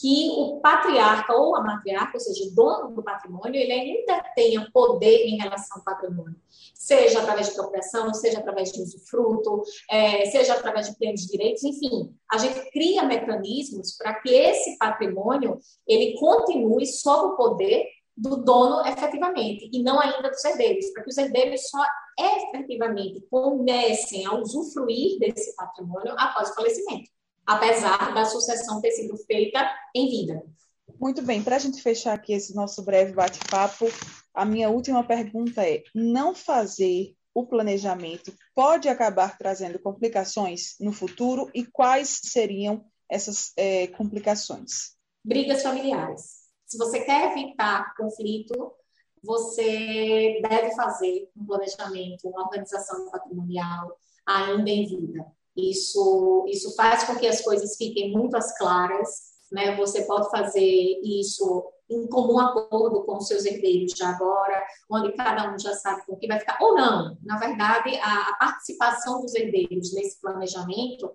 que 0.00 0.30
o 0.30 0.60
patriarca 0.60 1.34
ou 1.34 1.54
a 1.54 1.62
matriarca, 1.62 2.12
ou 2.14 2.20
seja, 2.20 2.44
o 2.44 2.54
dono 2.54 2.94
do 2.94 3.02
patrimônio, 3.02 3.60
ele 3.60 3.72
ainda 3.72 4.22
tenha 4.34 4.66
poder 4.72 5.26
em 5.26 5.36
relação 5.36 5.76
ao 5.76 5.84
patrimônio, 5.84 6.36
seja 6.74 7.20
através 7.20 7.48
de 7.48 7.52
apropriação, 7.52 8.14
seja 8.14 8.38
através 8.38 8.72
de 8.72 8.80
usufruto, 8.80 9.62
é, 9.90 10.24
seja 10.26 10.54
através 10.54 10.88
de 10.88 10.96
plenos 10.96 11.26
direitos, 11.26 11.62
enfim, 11.64 12.14
a 12.32 12.38
gente 12.38 12.70
cria 12.70 13.02
mecanismos 13.02 13.96
para 13.98 14.14
que 14.14 14.30
esse 14.30 14.78
patrimônio 14.78 15.58
ele 15.86 16.18
continue 16.18 16.86
sob 16.86 17.34
o 17.34 17.36
poder 17.36 17.84
do 18.16 18.36
dono 18.36 18.86
efetivamente 18.86 19.68
e 19.72 19.82
não 19.82 20.00
ainda 20.00 20.30
dos 20.30 20.44
herdeiros, 20.44 20.90
para 20.92 21.02
que 21.02 21.10
os 21.10 21.18
herdeiros 21.18 21.68
só 21.68 21.84
efetivamente 22.18 23.20
comecem 23.30 24.26
a 24.26 24.34
usufruir 24.34 25.18
desse 25.18 25.54
patrimônio 25.56 26.14
após 26.18 26.50
o 26.50 26.54
falecimento 26.54 27.10
apesar 27.46 28.14
da 28.14 28.24
sucessão 28.24 28.80
ter 28.80 28.92
sido 28.92 29.16
feita 29.18 29.68
em 29.94 30.08
vida. 30.08 30.42
Muito 30.98 31.22
bem, 31.22 31.42
para 31.42 31.56
a 31.56 31.58
gente 31.58 31.82
fechar 31.82 32.14
aqui 32.14 32.32
esse 32.32 32.54
nosso 32.54 32.82
breve 32.82 33.12
bate-papo, 33.12 33.86
a 34.34 34.44
minha 34.44 34.68
última 34.68 35.02
pergunta 35.04 35.66
é: 35.66 35.82
não 35.94 36.34
fazer 36.34 37.14
o 37.34 37.46
planejamento 37.46 38.32
pode 38.54 38.88
acabar 38.88 39.38
trazendo 39.38 39.78
complicações 39.78 40.74
no 40.80 40.92
futuro 40.92 41.50
e 41.54 41.64
quais 41.64 42.20
seriam 42.24 42.84
essas 43.08 43.52
é, 43.56 43.86
complicações? 43.88 44.96
Brigas 45.24 45.62
familiares. 45.62 46.40
Se 46.66 46.78
você 46.78 47.00
quer 47.00 47.32
evitar 47.32 47.94
conflito, 47.96 48.72
você 49.22 50.40
deve 50.42 50.74
fazer 50.74 51.28
um 51.36 51.44
planejamento, 51.44 52.28
uma 52.28 52.44
organização 52.44 53.10
patrimonial 53.10 53.98
ainda 54.26 54.70
em 54.70 54.86
vida. 54.86 55.26
Isso, 55.56 56.46
isso 56.48 56.74
faz 56.74 57.04
com 57.04 57.16
que 57.16 57.26
as 57.26 57.40
coisas 57.40 57.76
fiquem 57.76 58.12
muito 58.12 58.36
as 58.36 58.56
claras, 58.56 59.30
né? 59.50 59.76
Você 59.76 60.02
pode 60.02 60.30
fazer 60.30 60.60
isso 60.62 61.64
em 61.90 62.06
comum 62.06 62.38
acordo 62.38 63.02
com 63.02 63.16
os 63.16 63.26
seus 63.26 63.44
herdeiros 63.44 63.92
já 63.96 64.10
agora, 64.10 64.64
onde 64.88 65.12
cada 65.12 65.52
um 65.52 65.58
já 65.58 65.74
sabe 65.74 66.06
com 66.06 66.16
que 66.16 66.28
vai 66.28 66.38
ficar, 66.38 66.58
ou 66.60 66.74
não. 66.74 67.18
Na 67.22 67.36
verdade, 67.36 67.96
a, 67.96 68.30
a 68.30 68.36
participação 68.38 69.20
dos 69.20 69.34
herdeiros 69.34 69.92
nesse 69.92 70.20
planejamento 70.20 71.10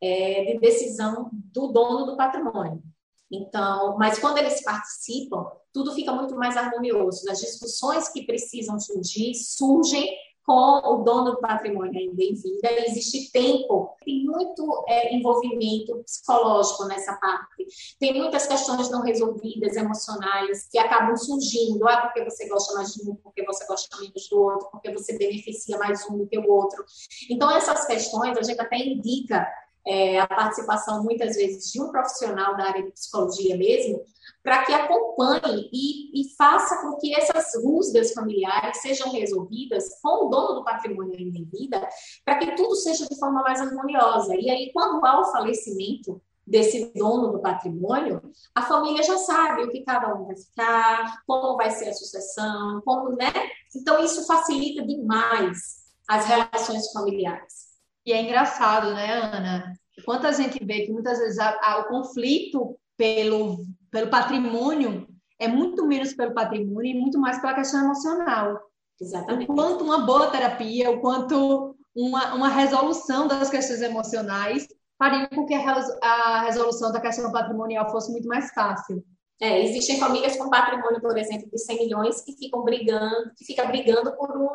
é 0.00 0.44
de 0.44 0.58
decisão 0.60 1.30
do 1.32 1.68
dono 1.68 2.06
do 2.06 2.16
patrimônio. 2.16 2.82
Então, 3.30 3.96
mas 3.98 4.18
quando 4.18 4.38
eles 4.38 4.62
participam, 4.62 5.46
tudo 5.72 5.92
fica 5.92 6.12
muito 6.12 6.36
mais 6.36 6.56
harmonioso. 6.56 7.28
As 7.30 7.40
discussões 7.40 8.08
que 8.08 8.24
precisam 8.24 8.78
surgir 8.78 9.34
surgem 9.34 10.14
com 10.44 10.52
o 10.52 11.02
dono 11.02 11.32
do 11.32 11.40
patrimônio 11.40 11.98
ainda 11.98 12.22
em 12.22 12.34
vida, 12.34 12.70
existe 12.86 13.32
tempo, 13.32 13.96
tem 14.04 14.24
muito 14.24 14.84
é, 14.86 15.14
envolvimento 15.14 15.96
psicológico 16.04 16.84
nessa 16.84 17.14
parte, 17.14 17.66
tem 17.98 18.14
muitas 18.14 18.46
questões 18.46 18.90
não 18.90 19.00
resolvidas, 19.02 19.76
emocionais, 19.76 20.68
que 20.70 20.78
acabam 20.78 21.16
surgindo, 21.16 21.88
ah, 21.88 22.02
porque 22.02 22.24
você 22.24 22.46
gosta 22.48 22.74
mais 22.74 22.92
de 22.92 23.08
um, 23.08 23.14
porque 23.16 23.44
você 23.44 23.66
gosta 23.66 23.96
menos 23.98 24.28
do 24.28 24.40
outro, 24.40 24.68
porque 24.70 24.92
você 24.92 25.16
beneficia 25.16 25.78
mais 25.78 26.04
um 26.10 26.18
do 26.18 26.26
que 26.26 26.38
o 26.38 26.50
outro. 26.50 26.84
Então, 27.30 27.50
essas 27.50 27.86
questões 27.86 28.36
a 28.36 28.42
gente 28.42 28.60
até 28.60 28.76
indica 28.76 29.46
é, 29.86 30.20
a 30.20 30.26
participação, 30.26 31.02
muitas 31.02 31.36
vezes, 31.36 31.70
de 31.70 31.80
um 31.80 31.90
profissional 31.90 32.56
da 32.56 32.64
área 32.64 32.82
de 32.82 32.92
psicologia 32.92 33.56
mesmo, 33.56 34.02
para 34.42 34.64
que 34.64 34.72
acompanhe 34.72 35.70
e, 35.72 36.20
e, 36.20 36.34
faça 36.36 36.82
com 36.82 36.96
que 36.96 37.14
essas 37.14 37.62
rusgas 37.62 38.12
familiares 38.12 38.80
sejam 38.80 39.10
resolvidas 39.10 39.84
com 40.02 40.26
o 40.26 40.28
dono 40.28 40.56
do 40.56 40.64
patrimônio 40.64 41.18
em 41.18 41.44
vida, 41.44 41.86
para 42.24 42.38
que 42.38 42.54
tudo 42.54 42.74
seja 42.76 43.06
de 43.06 43.18
forma 43.18 43.42
mais 43.42 43.60
harmoniosa. 43.60 44.34
E 44.36 44.50
aí, 44.50 44.70
quando 44.72 45.04
há 45.04 45.20
o 45.20 45.32
falecimento 45.32 46.20
desse 46.46 46.92
dono 46.94 47.32
do 47.32 47.40
patrimônio, 47.40 48.20
a 48.54 48.62
família 48.62 49.02
já 49.02 49.16
sabe 49.16 49.64
o 49.64 49.70
que 49.70 49.82
cada 49.82 50.14
um 50.14 50.26
vai 50.26 50.36
ficar, 50.36 51.22
como 51.26 51.56
vai 51.56 51.70
ser 51.70 51.88
a 51.88 51.94
sucessão, 51.94 52.82
como, 52.84 53.16
né? 53.16 53.32
Então, 53.74 54.04
isso 54.04 54.26
facilita 54.26 54.86
demais 54.86 55.84
as 56.06 56.26
relações 56.26 56.92
familiares. 56.92 57.63
E 58.06 58.12
é 58.12 58.20
engraçado, 58.20 58.92
né, 58.94 59.12
Ana? 59.12 59.72
Quanta 60.04 60.32
gente 60.32 60.62
vê 60.64 60.82
que 60.82 60.92
muitas 60.92 61.18
vezes 61.18 61.38
a, 61.38 61.58
a, 61.62 61.78
o 61.78 61.84
conflito 61.84 62.76
pelo, 62.96 63.64
pelo 63.90 64.10
patrimônio 64.10 65.06
é 65.38 65.48
muito 65.48 65.86
menos 65.86 66.12
pelo 66.14 66.34
patrimônio 66.34 66.90
e 66.90 67.00
muito 67.00 67.18
mais 67.18 67.40
pela 67.40 67.54
questão 67.54 67.84
emocional. 67.84 68.60
Exatamente. 69.00 69.50
O 69.50 69.54
quanto 69.54 69.84
uma 69.84 69.98
boa 69.98 70.30
terapia, 70.30 70.90
o 70.90 71.00
quanto 71.00 71.76
uma, 71.94 72.34
uma 72.34 72.48
resolução 72.48 73.26
das 73.26 73.50
questões 73.50 73.80
emocionais 73.80 74.66
faria 74.98 75.28
com 75.28 75.44
que 75.46 75.54
a, 75.54 75.84
a 76.02 76.42
resolução 76.42 76.92
da 76.92 77.00
questão 77.00 77.30
patrimonial 77.32 77.90
fosse 77.90 78.10
muito 78.12 78.28
mais 78.28 78.50
fácil. 78.52 79.04
É, 79.40 79.64
existem 79.64 79.98
famílias 79.98 80.36
com 80.36 80.48
patrimônio, 80.48 81.00
por 81.00 81.16
exemplo, 81.18 81.50
de 81.50 81.58
100 81.58 81.78
milhões 81.78 82.20
que 82.22 82.36
ficam 82.36 82.62
brigando, 82.62 83.32
que 83.36 83.44
fica 83.44 83.64
brigando 83.64 84.14
por 84.16 84.30
um, 84.36 84.48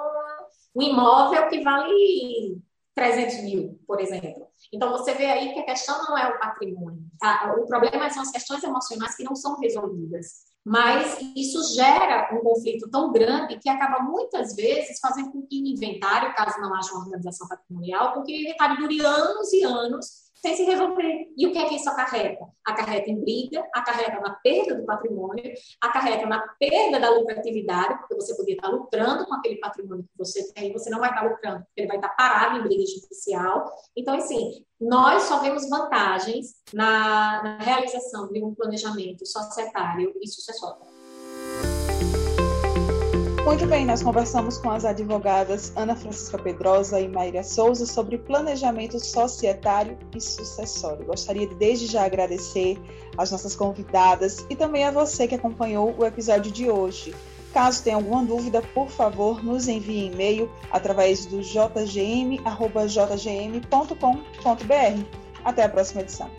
um 0.76 0.82
imóvel 0.82 1.50
que 1.50 1.62
vale 1.62 2.62
300 3.00 3.44
mil, 3.44 3.80
por 3.88 4.02
exemplo. 4.02 4.48
Então, 4.74 4.92
você 4.92 5.14
vê 5.14 5.26
aí 5.26 5.54
que 5.54 5.60
a 5.62 5.66
questão 5.66 6.04
não 6.04 6.18
é 6.18 6.28
o 6.28 6.38
patrimônio. 6.38 7.02
O 7.58 7.66
problema 7.66 8.10
são 8.10 8.22
as 8.22 8.30
questões 8.30 8.62
emocionais 8.62 9.16
que 9.16 9.24
não 9.24 9.36
são 9.36 9.58
resolvidas. 9.58 10.50
Mas 10.66 11.18
isso 11.36 11.74
gera 11.74 12.30
um 12.36 12.42
conflito 12.42 12.90
tão 12.92 13.12
grande 13.14 13.58
que 13.58 13.70
acaba 13.70 14.04
muitas 14.04 14.54
vezes 14.54 15.00
fazendo 15.00 15.32
com 15.32 15.42
que 15.48 15.62
o 15.62 15.66
inventário, 15.66 16.36
caso 16.36 16.60
não 16.60 16.76
haja 16.76 16.92
uma 16.92 17.06
organização 17.06 17.48
patrimonial, 17.48 18.14
com 18.14 18.24
que 18.24 18.34
o 18.34 18.42
inventário 18.42 18.78
dure 18.78 19.00
anos 19.00 19.54
e 19.54 19.64
anos 19.64 20.29
sem 20.42 20.56
se 20.56 20.64
resolver. 20.64 21.28
E 21.38 21.48
o 21.48 21.52
que 21.52 21.58
é 21.58 21.68
que 21.68 21.76
isso 21.76 21.90
acarreta? 21.90 22.46
Acarreta 22.66 23.10
em 23.10 23.20
briga, 23.20 23.66
acarreta 23.74 24.20
na 24.22 24.32
perda 24.36 24.76
do 24.76 24.86
patrimônio, 24.86 25.44
acarreta 25.82 26.26
na 26.26 26.40
perda 26.60 27.00
da 27.00 27.10
lucratividade, 27.10 27.98
porque 28.00 28.16
você 28.16 28.36
podia 28.36 28.56
estar 28.56 28.70
lucrando 28.70 29.26
com 29.26 29.34
aquele 29.34 29.58
patrimônio 29.58 30.04
que 30.04 30.18
você 30.18 30.52
tem, 30.54 30.72
você 30.72 30.90
não 30.90 31.00
vai 31.00 31.10
estar 31.10 31.24
lucrando, 31.24 31.64
porque 31.66 31.82
ele 31.82 31.88
vai 31.88 31.98
estar 31.98 32.10
parado 32.10 32.58
em 32.58 32.64
briga 32.64 32.84
judicial. 32.86 33.70
Então, 33.96 34.16
assim, 34.16 34.66
nós 34.80 35.24
só 35.24 35.40
vemos 35.40 35.70
vantagens 35.70 36.56
na, 36.74 37.44
na 37.44 37.58
realização 37.58 38.32
de 38.32 38.44
um 38.44 38.54
planejamento 38.54 39.26
societário 39.26 40.14
e 40.22 40.28
sucessório. 40.28 40.99
Muito 43.50 43.66
bem, 43.66 43.84
nós 43.84 44.04
conversamos 44.04 44.60
com 44.60 44.70
as 44.70 44.86
advogadas 44.86 45.74
Ana 45.76 45.96
Francisca 45.96 46.38
Pedrosa 46.38 47.02
e 47.02 47.08
Maíra 47.08 47.42
Souza 47.42 47.88
sobre 47.88 48.20
planejamento 48.20 49.04
societário 49.04 49.98
e 50.16 50.22
sucessório. 50.22 51.04
Gostaria 51.04 51.48
de 51.48 51.56
desde 51.56 51.88
já 51.88 52.06
agradecer 52.06 52.80
às 53.18 53.32
nossas 53.32 53.56
convidadas 53.56 54.46
e 54.52 54.56
também 54.56 54.84
a 54.84 54.92
você 54.92 55.28
que 55.28 55.34
acompanhou 55.34 55.96
o 55.98 56.06
episódio 56.06 56.52
de 56.52 56.70
hoje. 56.70 57.16
Caso 57.52 57.84
tenha 57.84 57.96
alguma 57.96 58.24
dúvida, 58.24 58.62
por 58.62 58.88
favor, 58.88 59.44
nos 59.44 59.68
envie 59.68 60.12
e-mail 60.12 60.48
através 60.70 61.26
do 61.26 61.42
jgm.jgm.com.br. 61.42 62.44
Até 65.44 65.64
a 65.64 65.70
próxima 65.70 66.02
edição. 66.02 66.30